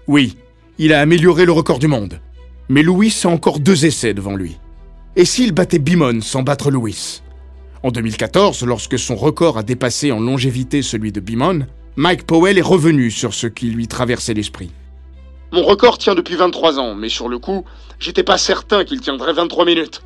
Oui, 0.05 0.37
il 0.77 0.93
a 0.93 1.01
amélioré 1.01 1.45
le 1.45 1.51
record 1.51 1.79
du 1.79 1.87
monde. 1.87 2.21
Mais 2.69 2.83
Louis 2.83 3.11
a 3.23 3.29
encore 3.29 3.59
deux 3.59 3.87
essais 3.87 4.13
devant 4.13 4.35
lui. 4.35 4.59
Et 5.15 5.25
s'il 5.25 5.51
battait 5.51 5.79
Bimon 5.79 6.21
sans 6.21 6.43
battre 6.43 6.69
Louis? 6.69 7.23
En 7.81 7.89
2014, 7.89 8.63
lorsque 8.63 8.99
son 8.99 9.15
record 9.15 9.57
a 9.57 9.63
dépassé 9.63 10.11
en 10.11 10.19
longévité 10.19 10.83
celui 10.83 11.11
de 11.11 11.19
Bimon, 11.19 11.65
Mike 11.95 12.27
Powell 12.27 12.59
est 12.59 12.61
revenu 12.61 13.09
sur 13.09 13.33
ce 13.33 13.47
qui 13.47 13.71
lui 13.71 13.87
traversait 13.87 14.35
l'esprit. 14.35 14.69
Mon 15.51 15.63
record 15.63 15.97
tient 15.97 16.15
depuis 16.15 16.35
23 16.35 16.79
ans, 16.79 16.95
mais 16.95 17.09
sur 17.09 17.29
le 17.29 17.39
coup, 17.39 17.63
j'étais 17.99 18.23
pas 18.23 18.37
certain 18.37 18.83
qu'il 18.83 18.99
tiendrait 18.99 19.33
23 19.33 19.65
minutes. 19.65 20.03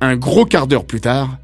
Un 0.00 0.16
gros 0.16 0.44
quart 0.44 0.66
d'heure 0.66 0.84
plus 0.84 1.00
tard, 1.00 1.38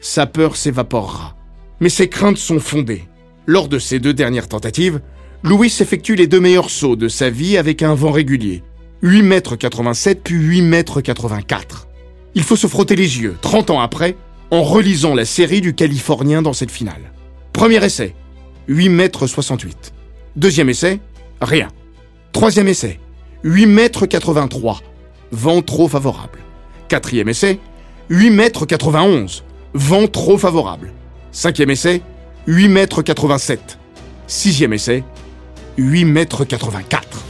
sa 0.00 0.26
peur 0.26 0.56
s'évaporera. 0.56 1.34
Mais 1.80 1.88
ses 1.88 2.08
craintes 2.08 2.38
sont 2.38 2.60
fondées. 2.60 3.08
Lors 3.46 3.68
de 3.68 3.78
ses 3.78 3.98
deux 3.98 4.14
dernières 4.14 4.48
tentatives, 4.48 5.00
Louis 5.42 5.72
effectue 5.80 6.16
les 6.16 6.26
deux 6.26 6.40
meilleurs 6.40 6.70
sauts 6.70 6.96
de 6.96 7.08
sa 7.08 7.30
vie 7.30 7.56
avec 7.56 7.82
un 7.82 7.94
vent 7.94 8.10
régulier. 8.10 8.62
8 9.02 9.22
mètres 9.22 9.56
87 9.56 10.22
puis 10.24 10.36
8 10.36 10.62
mètres 10.62 11.00
84. 11.00 11.86
Il 12.34 12.42
faut 12.42 12.56
se 12.56 12.66
frotter 12.66 12.96
les 12.96 13.20
yeux, 13.20 13.36
30 13.40 13.70
ans 13.70 13.80
après, 13.80 14.16
en 14.50 14.62
relisant 14.62 15.14
la 15.14 15.24
série 15.24 15.60
du 15.60 15.74
Californien 15.74 16.42
dans 16.42 16.52
cette 16.52 16.70
finale. 16.70 17.12
Premier 17.52 17.84
essai, 17.84 18.14
8 18.68 18.88
mètres 18.88 19.26
68. 19.26 19.92
Deuxième 20.36 20.68
essai, 20.68 21.00
rien. 21.40 21.68
Troisième 22.36 22.68
essai, 22.68 23.00
8 23.44 23.64
mètres 23.64 24.04
83. 24.04 24.80
Vent 25.32 25.62
trop 25.62 25.88
favorable. 25.88 26.40
Quatrième 26.86 27.30
essai, 27.30 27.58
8 28.10 28.28
mètres 28.28 28.66
91. 28.66 29.42
Vent 29.72 30.06
trop 30.06 30.36
favorable. 30.36 30.92
Cinquième 31.32 31.70
essai, 31.70 32.02
8 32.46 32.68
mètres 32.68 33.00
87. 33.00 33.78
Sixième 34.26 34.74
essai, 34.74 35.02
8 35.78 36.04
mètres 36.04 36.44
84. 36.44 37.22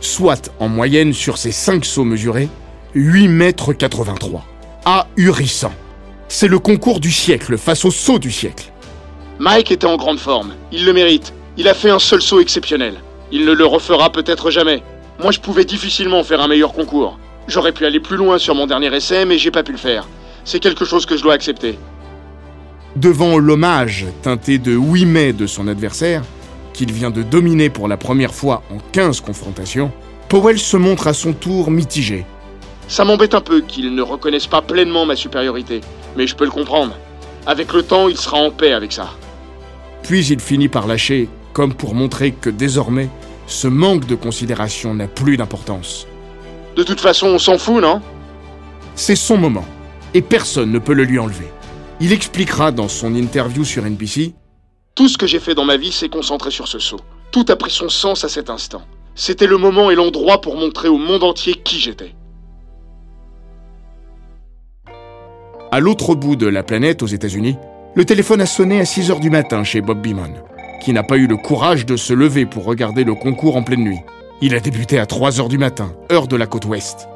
Soit 0.00 0.50
en 0.58 0.66
moyenne 0.66 1.12
sur 1.12 1.38
ces 1.38 1.52
5 1.52 1.84
sauts 1.84 2.02
mesurés, 2.02 2.48
8 2.96 3.28
mètres 3.28 3.72
83. 3.72 4.44
Ahurissant. 4.84 5.72
C'est 6.26 6.48
le 6.48 6.58
concours 6.58 6.98
du 6.98 7.12
siècle 7.12 7.56
face 7.56 7.84
au 7.84 7.92
saut 7.92 8.18
du 8.18 8.32
siècle. 8.32 8.72
Mike 9.38 9.70
était 9.70 9.86
en 9.86 9.96
grande 9.96 10.18
forme. 10.18 10.54
Il 10.72 10.84
le 10.84 10.92
mérite. 10.92 11.32
Il 11.56 11.68
a 11.68 11.74
fait 11.74 11.90
un 11.90 12.00
seul 12.00 12.20
saut 12.20 12.40
exceptionnel. 12.40 12.96
Il 13.32 13.46
ne 13.46 13.52
le 13.52 13.64
refera 13.64 14.10
peut-être 14.10 14.50
jamais. 14.50 14.82
Moi, 15.18 15.32
je 15.32 15.40
pouvais 15.40 15.64
difficilement 15.64 16.22
faire 16.22 16.42
un 16.42 16.48
meilleur 16.48 16.74
concours. 16.74 17.18
J'aurais 17.48 17.72
pu 17.72 17.86
aller 17.86 17.98
plus 17.98 18.18
loin 18.18 18.38
sur 18.38 18.54
mon 18.54 18.66
dernier 18.66 18.94
essai, 18.94 19.24
mais 19.24 19.38
j'ai 19.38 19.50
pas 19.50 19.62
pu 19.62 19.72
le 19.72 19.78
faire. 19.78 20.06
C'est 20.44 20.60
quelque 20.60 20.84
chose 20.84 21.06
que 21.06 21.16
je 21.16 21.22
dois 21.22 21.32
accepter. 21.32 21.78
Devant 22.94 23.38
l'hommage 23.38 24.04
teinté 24.20 24.58
de 24.58 24.72
8 24.72 25.06
mai 25.06 25.32
de 25.32 25.46
son 25.46 25.66
adversaire, 25.66 26.22
qu'il 26.74 26.92
vient 26.92 27.10
de 27.10 27.22
dominer 27.22 27.70
pour 27.70 27.88
la 27.88 27.96
première 27.96 28.34
fois 28.34 28.62
en 28.70 28.76
15 28.92 29.22
confrontations, 29.22 29.90
Powell 30.28 30.58
se 30.58 30.76
montre 30.76 31.06
à 31.06 31.14
son 31.14 31.32
tour 31.32 31.70
mitigé. 31.70 32.26
Ça 32.86 33.06
m'embête 33.06 33.34
un 33.34 33.40
peu 33.40 33.62
qu'ils 33.62 33.94
ne 33.94 34.02
reconnaissent 34.02 34.46
pas 34.46 34.60
pleinement 34.60 35.06
ma 35.06 35.16
supériorité, 35.16 35.80
mais 36.16 36.26
je 36.26 36.36
peux 36.36 36.44
le 36.44 36.50
comprendre. 36.50 36.94
Avec 37.46 37.72
le 37.72 37.82
temps, 37.82 38.08
il 38.08 38.16
sera 38.18 38.36
en 38.36 38.50
paix 38.50 38.72
avec 38.72 38.92
ça. 38.92 39.08
Puis 40.02 40.26
il 40.26 40.40
finit 40.40 40.68
par 40.68 40.86
lâcher, 40.86 41.30
comme 41.54 41.72
pour 41.74 41.94
montrer 41.94 42.32
que 42.32 42.50
désormais, 42.50 43.08
ce 43.52 43.68
manque 43.68 44.06
de 44.06 44.14
considération 44.14 44.94
n'a 44.94 45.08
plus 45.08 45.36
d'importance. 45.36 46.06
De 46.76 46.82
toute 46.82 47.00
façon, 47.00 47.26
on 47.28 47.38
s'en 47.38 47.58
fout, 47.58 47.82
non? 47.82 48.00
C'est 48.94 49.16
son 49.16 49.36
moment, 49.36 49.64
et 50.14 50.22
personne 50.22 50.72
ne 50.72 50.78
peut 50.78 50.94
le 50.94 51.04
lui 51.04 51.18
enlever. 51.18 51.52
Il 52.00 52.12
expliquera 52.12 52.72
dans 52.72 52.88
son 52.88 53.14
interview 53.14 53.64
sur 53.64 53.84
NBC 53.84 54.34
Tout 54.94 55.08
ce 55.08 55.18
que 55.18 55.26
j'ai 55.26 55.38
fait 55.38 55.54
dans 55.54 55.64
ma 55.64 55.76
vie 55.76 55.92
s'est 55.92 56.08
concentré 56.08 56.50
sur 56.50 56.66
ce 56.66 56.78
saut. 56.78 57.00
Tout 57.30 57.44
a 57.48 57.56
pris 57.56 57.70
son 57.70 57.88
sens 57.88 58.24
à 58.24 58.28
cet 58.28 58.50
instant. 58.50 58.82
C'était 59.14 59.46
le 59.46 59.58
moment 59.58 59.90
et 59.90 59.94
l'endroit 59.94 60.40
pour 60.40 60.56
montrer 60.56 60.88
au 60.88 60.98
monde 60.98 61.22
entier 61.22 61.54
qui 61.54 61.78
j'étais. 61.78 62.14
À 65.70 65.80
l'autre 65.80 66.14
bout 66.14 66.36
de 66.36 66.46
la 66.46 66.62
planète, 66.62 67.02
aux 67.02 67.06
États-Unis, 67.06 67.56
le 67.94 68.04
téléphone 68.04 68.40
a 68.40 68.46
sonné 68.46 68.80
à 68.80 68.84
6 68.86 69.10
heures 69.10 69.20
du 69.20 69.30
matin 69.30 69.64
chez 69.64 69.82
Bob 69.82 70.00
Beamon, 70.00 70.32
qui 70.82 70.92
n'a 70.92 71.02
pas 71.02 71.16
eu 71.16 71.26
le 71.26 71.36
courage 71.36 71.86
de 71.86 71.96
se 71.96 72.12
lever 72.12 72.44
pour 72.44 72.64
regarder 72.64 73.04
le 73.04 73.14
concours 73.14 73.56
en 73.56 73.62
pleine 73.62 73.84
nuit. 73.84 74.00
Il 74.40 74.54
a 74.54 74.60
débuté 74.60 74.98
à 74.98 75.06
3 75.06 75.40
heures 75.40 75.48
du 75.48 75.56
matin, 75.56 75.92
heure 76.10 76.26
de 76.26 76.36
la 76.36 76.46
côte 76.46 76.64
ouest. 76.64 77.08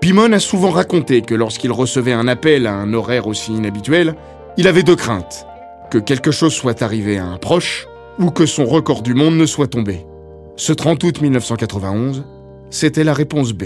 Beamon 0.00 0.32
a 0.32 0.38
souvent 0.38 0.70
raconté 0.70 1.20
que 1.20 1.34
lorsqu'il 1.34 1.72
recevait 1.72 2.12
un 2.12 2.28
appel 2.28 2.66
à 2.66 2.74
un 2.74 2.94
horaire 2.94 3.26
aussi 3.26 3.52
inhabituel, 3.52 4.14
il 4.56 4.68
avait 4.68 4.84
deux 4.84 4.96
craintes 4.96 5.46
que 5.90 5.98
quelque 5.98 6.30
chose 6.30 6.54
soit 6.54 6.82
arrivé 6.82 7.18
à 7.18 7.26
un 7.26 7.36
proche 7.36 7.86
ou 8.18 8.30
que 8.30 8.46
son 8.46 8.64
record 8.64 9.02
du 9.02 9.14
monde 9.14 9.34
ne 9.34 9.46
soit 9.46 9.66
tombé. 9.66 10.06
Ce 10.56 10.72
30 10.72 11.02
août 11.02 11.20
1991, 11.20 12.24
c'était 12.70 13.04
la 13.04 13.12
réponse 13.12 13.52
B. 13.52 13.64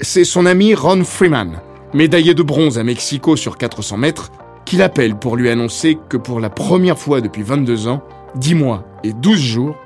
C'est 0.00 0.24
son 0.24 0.44
ami 0.44 0.74
Ron 0.74 1.04
Freeman, 1.04 1.60
médaillé 1.94 2.34
de 2.34 2.42
bronze 2.42 2.78
à 2.78 2.84
Mexico 2.84 3.34
sur 3.34 3.56
400 3.56 3.96
mètres, 3.96 4.30
qui 4.68 4.76
l'appelle 4.76 5.14
pour 5.14 5.36
lui 5.38 5.48
annoncer 5.48 5.98
que 6.10 6.18
pour 6.18 6.40
la 6.40 6.50
première 6.50 6.98
fois 6.98 7.22
depuis 7.22 7.42
22 7.42 7.88
ans, 7.88 8.02
10 8.34 8.54
mois 8.54 8.84
et 9.02 9.14
12 9.14 9.38
jours, 9.38 9.76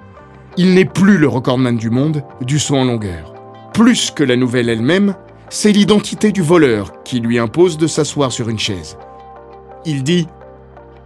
il 0.56 0.74
n'est 0.74 0.84
plus 0.84 1.18
le 1.18 1.28
recordman 1.28 1.76
du 1.76 1.88
monde 1.88 2.24
du 2.40 2.58
saut 2.58 2.74
en 2.74 2.84
longueur. 2.84 3.32
Plus 3.72 4.10
que 4.10 4.24
la 4.24 4.34
nouvelle 4.34 4.68
elle-même, 4.68 5.14
c'est 5.50 5.70
l'identité 5.70 6.32
du 6.32 6.42
voleur 6.42 7.04
qui 7.04 7.20
lui 7.20 7.38
impose 7.38 7.78
de 7.78 7.86
s'asseoir 7.86 8.32
sur 8.32 8.48
une 8.48 8.58
chaise. 8.58 8.98
Il 9.86 10.02
dit 10.02 10.26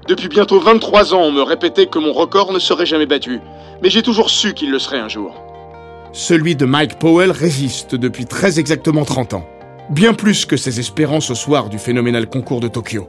Depuis 0.09 0.29
bientôt 0.29 0.59
23 0.59 1.13
ans, 1.13 1.21
on 1.25 1.33
me 1.33 1.43
répétait 1.43 1.87
que 1.87 1.99
mon 1.99 2.15
record 2.15 2.55
ne 2.55 2.59
serait 2.59 2.87
jamais 2.87 3.05
battu, 3.05 3.41
mais 3.83 3.91
j'ai 3.91 4.03
toujours 4.03 4.31
su 4.31 4.55
qu'il 4.55 4.71
le 4.71 4.79
serait 4.79 5.01
un 5.01 5.09
jour. 5.09 5.35
Celui 6.15 6.57
de 6.57 6.65
Mike 6.65 6.99
Powell 6.99 7.31
résiste 7.31 7.95
depuis 7.95 8.25
très 8.25 8.59
exactement 8.59 9.05
30 9.05 9.35
ans. 9.35 9.47
Bien 9.91 10.15
plus 10.15 10.47
que 10.47 10.57
ses 10.57 10.81
espérances 10.81 11.29
au 11.29 11.35
soir 11.35 11.69
du 11.69 11.79
phénoménal 11.79 12.27
concours 12.27 12.61
de 12.61 12.69
Tokyo. 12.69 13.07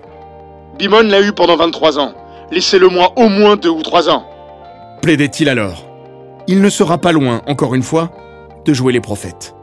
Bimon 0.77 1.03
l'a 1.03 1.21
eu 1.21 1.33
pendant 1.33 1.57
23 1.57 1.99
ans. 1.99 2.13
Laissez-le-moi 2.51 3.13
au 3.15 3.29
moins 3.29 3.55
deux 3.55 3.69
ou 3.69 3.81
trois 3.81 4.09
ans. 4.09 4.25
Plaidait-il 5.01 5.49
alors. 5.49 5.85
Il 6.47 6.61
ne 6.61 6.69
sera 6.69 6.99
pas 6.99 7.11
loin, 7.11 7.41
encore 7.47 7.75
une 7.75 7.83
fois, 7.83 8.11
de 8.65 8.73
jouer 8.73 8.93
les 8.93 9.01
prophètes. 9.01 9.55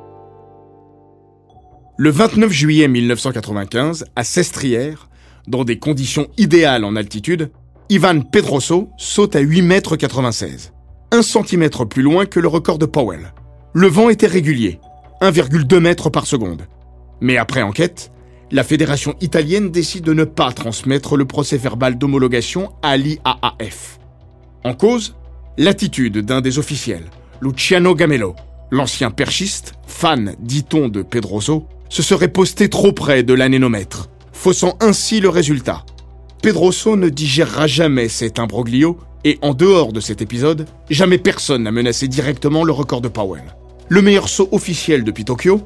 Le 1.97 2.11
29 2.11 2.51
juillet 2.51 2.89
1995, 2.89 4.07
à 4.17 4.25
Sestrières, 4.25 5.09
dans 5.47 5.65
des 5.65 5.79
conditions 5.79 6.27
idéales 6.37 6.85
en 6.85 6.97
altitude, 6.97 7.51
Ivan 7.89 8.21
Pedroso 8.21 8.89
saute 8.97 9.37
à 9.37 9.41
8 9.41 9.63
mètres 9.63 9.97
96, 9.97 10.73
un 11.13 11.23
centimètre 11.23 11.85
plus 11.85 12.03
loin 12.03 12.27
que 12.27 12.41
le 12.41 12.49
record 12.49 12.79
de 12.79 12.87
Powell. 12.87 13.33
Le 13.73 13.87
vent 13.87 14.09
était 14.09 14.27
régulier, 14.27 14.81
1,2 15.21 15.79
mètres 15.79 16.11
par 16.11 16.27
seconde. 16.27 16.63
Mais 17.21 17.37
après 17.37 17.63
enquête, 17.63 18.11
la 18.51 18.65
fédération 18.65 19.15
italienne 19.21 19.71
décide 19.71 20.05
de 20.05 20.15
ne 20.15 20.25
pas 20.25 20.53
transmettre 20.53 21.17
le 21.17 21.25
procès 21.25 21.57
verbal 21.57 21.99
d'homologation 21.99 22.73
à 22.83 22.97
l'IAAF. 22.97 23.99
En 24.65 24.75
cause, 24.75 25.17
l'attitude 25.59 26.19
d'un 26.19 26.41
des 26.41 26.59
officiels, 26.59 27.05
Luciano 27.41 27.95
Gamello, 27.95 28.35
l'ancien 28.71 29.11
perchiste, 29.11 29.75
fan, 29.87 30.35
dit-on, 30.41 30.89
de 30.89 31.03
Pedroso, 31.03 31.67
se 31.89 32.03
serait 32.03 32.29
posté 32.29 32.69
trop 32.69 32.93
près 32.93 33.23
de 33.23 33.35
l'anénomètre, 33.35 34.09
faussant 34.33 34.77
ainsi 34.81 35.21
le 35.21 35.29
résultat. 35.29 35.85
Pedroso 36.43 36.97
ne 36.97 37.09
digérera 37.09 37.67
jamais 37.67 38.09
cet 38.09 38.39
imbroglio, 38.39 38.99
et 39.25 39.39
en 39.41 39.55
dehors 39.55 39.93
de 39.93 40.01
cet 40.01 40.21
épisode, 40.21 40.67
jamais 40.91 41.19
personne 41.19 41.63
n'a 41.63 41.73
menacé 41.73 42.09
directement 42.09 42.65
le 42.65 42.73
record 42.73 43.01
de 43.01 43.09
Powell. 43.09 43.57
Le 43.89 44.03
meilleur 44.03 44.29
saut 44.29 44.49
officiel 44.53 45.05
depuis 45.05 45.25
Tokyo, 45.25 45.63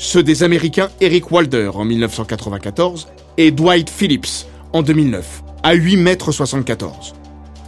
ceux 0.00 0.22
des 0.22 0.42
Américains 0.42 0.88
Eric 1.02 1.30
Walder 1.30 1.70
en 1.74 1.84
1994 1.84 3.06
et 3.36 3.50
Dwight 3.50 3.90
Phillips 3.90 4.46
en 4.72 4.82
2009, 4.82 5.42
à 5.62 5.74
8 5.74 5.98
mètres 5.98 6.32
74. 6.32 7.14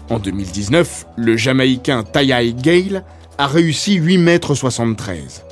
En 0.09 0.19
2019, 0.19 1.07
le 1.17 1.37
Jamaïcain 1.37 2.03
Tayai 2.05 2.55
Gale 2.55 3.05
a 3.37 3.47
réussi 3.47 3.97
8 3.97 4.17
mètres 4.17 4.55
73. 4.55 5.45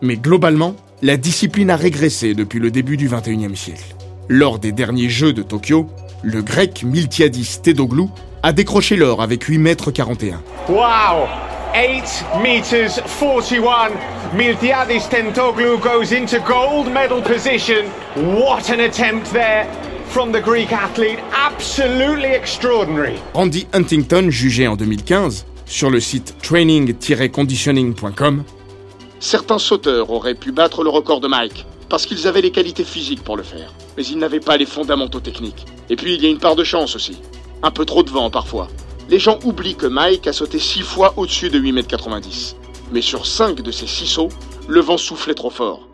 Mais 0.00 0.16
globalement, 0.16 0.74
la 1.02 1.18
discipline 1.18 1.68
a 1.68 1.76
régressé 1.76 2.32
depuis 2.32 2.58
le 2.58 2.70
début 2.70 2.96
du 2.96 3.08
XXIe 3.08 3.54
siècle. 3.54 3.94
Lors 4.30 4.58
des 4.58 4.72
derniers 4.72 5.10
Jeux 5.10 5.34
de 5.34 5.42
Tokyo, 5.42 5.88
le 6.22 6.40
grec 6.40 6.84
Miltiadis 6.84 7.58
Tedoglou 7.62 8.10
a 8.42 8.54
décroché 8.54 8.96
l'or 8.96 9.20
avec 9.20 9.42
8 9.42 9.58
mètres 9.58 9.90
41. 9.90 10.40
Wow 10.70 11.28
8 11.74 12.24
meters 12.40 13.00
41. 13.04 13.90
Miltiadis 14.32 15.08
Tentoglu 15.08 15.76
goes 15.80 16.12
into 16.12 16.38
gold 16.46 16.86
medal 16.92 17.20
position. 17.20 17.86
What 18.14 18.70
an 18.70 18.78
attempt 18.80 19.32
there 19.32 19.66
from 20.06 20.30
the 20.32 20.40
Greek 20.40 20.72
athlete. 20.72 21.18
Absolutely 21.34 22.32
extraordinary. 22.32 23.18
Randy 23.34 23.66
Huntington, 23.72 24.30
jugé 24.30 24.68
en 24.68 24.76
2015 24.76 25.46
sur 25.66 25.90
le 25.90 25.98
site 25.98 26.36
training-conditioning.com, 26.42 28.44
Certains 29.18 29.58
sauteurs 29.58 30.10
auraient 30.10 30.34
pu 30.34 30.52
battre 30.52 30.84
le 30.84 30.90
record 30.90 31.18
de 31.20 31.26
Mike, 31.28 31.64
parce 31.88 32.04
qu'ils 32.06 32.28
avaient 32.28 32.42
les 32.42 32.52
qualités 32.52 32.84
physiques 32.84 33.24
pour 33.24 33.36
le 33.38 33.42
faire, 33.42 33.72
mais 33.96 34.04
ils 34.04 34.18
n'avaient 34.18 34.38
pas 34.38 34.58
les 34.58 34.66
fondamentaux 34.66 35.20
techniques. 35.20 35.64
Et 35.88 35.96
puis 35.96 36.14
il 36.14 36.22
y 36.22 36.26
a 36.26 36.30
une 36.30 36.38
part 36.38 36.54
de 36.56 36.62
chance 36.62 36.94
aussi. 36.94 37.20
Un 37.62 37.70
peu 37.70 37.86
trop 37.86 38.02
de 38.02 38.10
vent 38.10 38.28
parfois. 38.30 38.68
Les 39.10 39.18
gens 39.18 39.38
oublient 39.44 39.76
que 39.76 39.86
Mike 39.86 40.26
a 40.26 40.32
sauté 40.32 40.58
6 40.58 40.82
fois 40.82 41.14
au-dessus 41.16 41.50
de 41.50 41.60
8,90 41.60 42.54
m. 42.54 42.58
Mais 42.92 43.02
sur 43.02 43.26
5 43.26 43.60
de 43.60 43.70
ces 43.70 43.86
6 43.86 44.06
sauts, 44.06 44.28
le 44.68 44.80
vent 44.80 44.96
soufflait 44.96 45.34
trop 45.34 45.50
fort. 45.50 45.88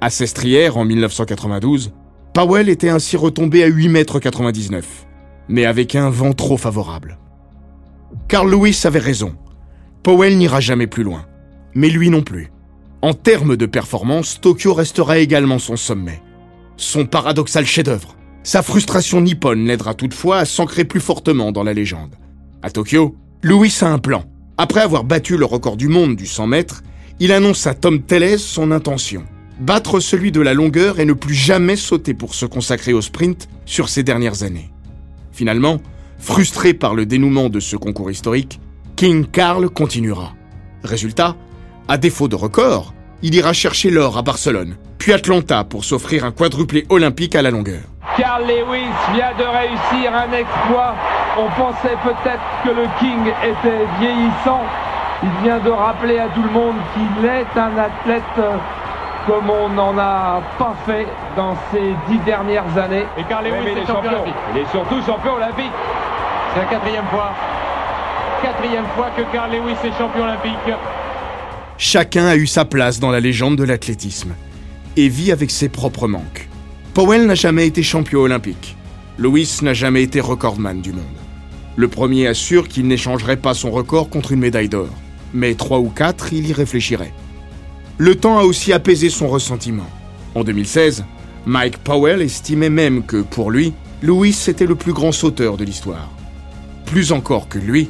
À 0.00 0.10
Sestrières, 0.10 0.76
en 0.76 0.84
1992, 0.84 1.92
Powell 2.34 2.68
était 2.68 2.88
ainsi 2.88 3.16
retombé 3.16 3.62
à 3.62 3.68
8,99 3.68 4.74
m, 4.74 4.82
mais 5.48 5.66
avec 5.66 5.94
un 5.94 6.10
vent 6.10 6.32
trop 6.32 6.56
favorable. 6.56 7.18
Carl 8.28 8.50
Lewis 8.50 8.80
avait 8.84 8.98
raison. 8.98 9.34
Powell 10.02 10.36
n'ira 10.38 10.60
jamais 10.60 10.86
plus 10.86 11.04
loin. 11.04 11.26
Mais 11.74 11.88
lui 11.88 12.10
non 12.10 12.22
plus. 12.22 12.50
En 13.02 13.14
termes 13.14 13.56
de 13.56 13.66
performance, 13.66 14.40
Tokyo 14.40 14.74
restera 14.74 15.18
également 15.18 15.58
son 15.58 15.76
sommet. 15.76 16.22
Son 16.76 17.06
paradoxal 17.06 17.66
chef-d'œuvre. 17.66 18.16
Sa 18.44 18.62
frustration 18.62 19.20
nippone 19.20 19.66
l'aidera 19.66 19.94
toutefois 19.94 20.38
à 20.38 20.44
s'ancrer 20.44 20.84
plus 20.84 21.00
fortement 21.00 21.52
dans 21.52 21.62
la 21.62 21.74
légende. 21.74 22.16
À 22.60 22.70
Tokyo, 22.70 23.14
Lewis 23.42 23.78
a 23.82 23.92
un 23.92 23.98
plan. 23.98 24.24
Après 24.58 24.80
avoir 24.80 25.04
battu 25.04 25.36
le 25.36 25.44
record 25.44 25.76
du 25.76 25.86
monde 25.86 26.16
du 26.16 26.26
100 26.26 26.48
mètres, 26.48 26.82
il 27.20 27.30
annonce 27.30 27.68
à 27.68 27.74
Tom 27.74 28.02
Tellez 28.02 28.38
son 28.38 28.72
intention. 28.72 29.22
Battre 29.60 30.00
celui 30.00 30.32
de 30.32 30.40
la 30.40 30.54
longueur 30.54 30.98
et 30.98 31.04
ne 31.04 31.12
plus 31.12 31.34
jamais 31.34 31.76
sauter 31.76 32.14
pour 32.14 32.34
se 32.34 32.44
consacrer 32.44 32.92
au 32.92 33.00
sprint 33.00 33.48
sur 33.64 33.88
ces 33.88 34.02
dernières 34.02 34.42
années. 34.42 34.72
Finalement, 35.30 35.80
frustré 36.18 36.74
par 36.74 36.94
le 36.94 37.06
dénouement 37.06 37.48
de 37.48 37.60
ce 37.60 37.76
concours 37.76 38.10
historique, 38.10 38.60
King 38.96 39.24
Carl 39.24 39.70
continuera. 39.70 40.34
Résultat, 40.82 41.36
à 41.86 41.96
défaut 41.96 42.26
de 42.26 42.36
record, 42.36 42.92
il 43.22 43.36
ira 43.36 43.52
chercher 43.52 43.90
l'or 43.90 44.18
à 44.18 44.22
Barcelone, 44.22 44.76
puis 45.02 45.12
Atlanta 45.12 45.64
pour 45.64 45.84
s'offrir 45.84 46.24
un 46.24 46.30
quadruplé 46.30 46.86
olympique 46.88 47.34
à 47.34 47.42
la 47.42 47.50
longueur. 47.50 47.80
Carl 48.16 48.44
Lewis 48.44 48.94
vient 49.12 49.32
de 49.36 49.42
réussir 49.42 50.14
un 50.14 50.30
exploit. 50.32 50.94
On 51.36 51.48
pensait 51.60 51.96
peut-être 52.04 52.46
que 52.62 52.68
le 52.68 52.86
King 53.00 53.18
était 53.42 53.84
vieillissant. 53.98 54.62
Il 55.24 55.30
vient 55.42 55.58
de 55.58 55.70
rappeler 55.70 56.20
à 56.20 56.28
tout 56.28 56.42
le 56.44 56.50
monde 56.50 56.76
qu'il 56.94 57.24
est 57.24 57.58
un 57.58 57.76
athlète 57.78 58.22
euh, 58.38 58.56
comme 59.26 59.50
on 59.50 59.70
n'en 59.70 59.98
a 59.98 60.40
pas 60.56 60.76
fait 60.86 61.08
dans 61.36 61.56
ces 61.72 61.94
dix 62.08 62.18
dernières 62.18 62.78
années. 62.78 63.06
Et 63.18 63.24
Carl 63.24 63.44
Lewis 63.44 63.56
Oui, 63.60 63.70
est 63.70 63.82
est 63.82 63.86
champion 63.86 63.94
champion 63.94 64.12
olympique. 64.12 64.34
Il 64.54 64.60
est 64.60 64.70
surtout 64.70 65.02
champion 65.04 65.34
olympique. 65.34 65.72
C'est 66.54 66.60
la 66.60 66.66
quatrième 66.66 67.06
fois. 67.06 67.32
quatrième 68.40 68.86
fois 68.94 69.10
que 69.16 69.22
Carl 69.32 69.50
Lewis 69.50 69.74
est 69.82 69.98
champion 69.98 70.22
olympique. 70.22 70.76
Chacun 71.76 72.26
a 72.26 72.36
eu 72.36 72.46
sa 72.46 72.64
place 72.64 73.00
dans 73.00 73.10
la 73.10 73.18
légende 73.18 73.56
de 73.56 73.64
l'athlétisme 73.64 74.36
et 74.96 75.08
vit 75.08 75.32
avec 75.32 75.50
ses 75.50 75.68
propres 75.68 76.08
manques. 76.08 76.48
Powell 76.94 77.26
n'a 77.26 77.34
jamais 77.34 77.66
été 77.66 77.82
champion 77.82 78.20
olympique. 78.20 78.76
Lewis 79.18 79.58
n'a 79.62 79.74
jamais 79.74 80.02
été 80.02 80.20
recordman 80.20 80.80
du 80.80 80.92
monde. 80.92 81.04
Le 81.76 81.88
premier 81.88 82.26
assure 82.26 82.68
qu'il 82.68 82.86
n'échangerait 82.86 83.38
pas 83.38 83.54
son 83.54 83.70
record 83.70 84.10
contre 84.10 84.32
une 84.32 84.40
médaille 84.40 84.68
d'or, 84.68 84.90
mais 85.32 85.54
trois 85.54 85.78
ou 85.78 85.88
quatre, 85.88 86.32
il 86.32 86.46
y 86.46 86.52
réfléchirait. 86.52 87.14
Le 87.98 88.14
temps 88.14 88.38
a 88.38 88.42
aussi 88.42 88.72
apaisé 88.72 89.08
son 89.08 89.28
ressentiment. 89.28 89.88
En 90.34 90.44
2016, 90.44 91.04
Mike 91.46 91.78
Powell 91.78 92.20
estimait 92.20 92.70
même 92.70 93.04
que, 93.04 93.22
pour 93.22 93.50
lui, 93.50 93.72
Lewis 94.02 94.44
était 94.48 94.66
le 94.66 94.74
plus 94.74 94.92
grand 94.92 95.12
sauteur 95.12 95.56
de 95.56 95.64
l'histoire. 95.64 96.10
Plus 96.86 97.12
encore 97.12 97.48
que 97.48 97.58
lui, 97.58 97.88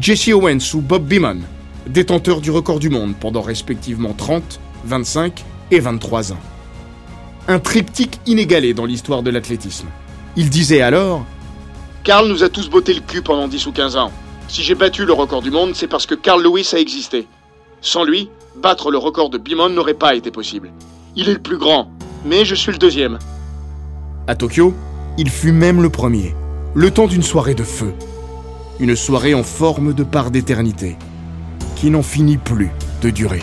Jesse 0.00 0.28
Owens 0.28 0.74
ou 0.74 0.80
Bob 0.80 1.06
Beamon, 1.06 1.38
détenteurs 1.88 2.40
du 2.40 2.50
record 2.50 2.78
du 2.78 2.90
monde 2.90 3.14
pendant 3.18 3.42
respectivement 3.42 4.12
30, 4.12 4.60
25 4.84 5.44
et 5.70 5.80
23 5.80 6.32
ans. 6.32 6.40
Un 7.46 7.58
triptyque 7.58 8.20
inégalé 8.26 8.74
dans 8.74 8.84
l'histoire 8.84 9.22
de 9.22 9.30
l'athlétisme. 9.30 9.88
Il 10.36 10.50
disait 10.50 10.82
alors 10.82 11.24
Carl 12.04 12.28
nous 12.28 12.42
a 12.42 12.48
tous 12.48 12.70
botté 12.70 12.94
le 12.94 13.00
cul 13.00 13.22
pendant 13.22 13.48
10 13.48 13.66
ou 13.66 13.72
15 13.72 13.96
ans. 13.96 14.12
Si 14.48 14.62
j'ai 14.62 14.74
battu 14.74 15.04
le 15.04 15.12
record 15.12 15.42
du 15.42 15.50
monde, 15.50 15.72
c'est 15.74 15.86
parce 15.86 16.06
que 16.06 16.14
Carl 16.14 16.42
Lewis 16.42 16.70
a 16.72 16.78
existé. 16.78 17.26
Sans 17.80 18.04
lui, 18.04 18.30
battre 18.56 18.90
le 18.90 18.98
record 18.98 19.30
de 19.30 19.38
Beamon 19.38 19.68
n'aurait 19.68 19.94
pas 19.94 20.14
été 20.14 20.30
possible. 20.30 20.70
Il 21.16 21.28
est 21.28 21.34
le 21.34 21.38
plus 21.38 21.58
grand, 21.58 21.90
mais 22.24 22.44
je 22.44 22.54
suis 22.54 22.72
le 22.72 22.78
deuxième. 22.78 23.18
À 24.26 24.34
Tokyo, 24.34 24.74
il 25.18 25.30
fut 25.30 25.52
même 25.52 25.82
le 25.82 25.90
premier, 25.90 26.34
le 26.74 26.90
temps 26.90 27.06
d'une 27.06 27.22
soirée 27.22 27.54
de 27.54 27.62
feu. 27.62 27.92
Une 28.80 28.96
soirée 28.96 29.34
en 29.34 29.42
forme 29.42 29.92
de 29.92 30.04
part 30.04 30.30
d'éternité, 30.30 30.96
qui 31.76 31.90
n'en 31.90 32.02
finit 32.02 32.38
plus 32.38 32.70
de 33.02 33.10
durer. 33.10 33.42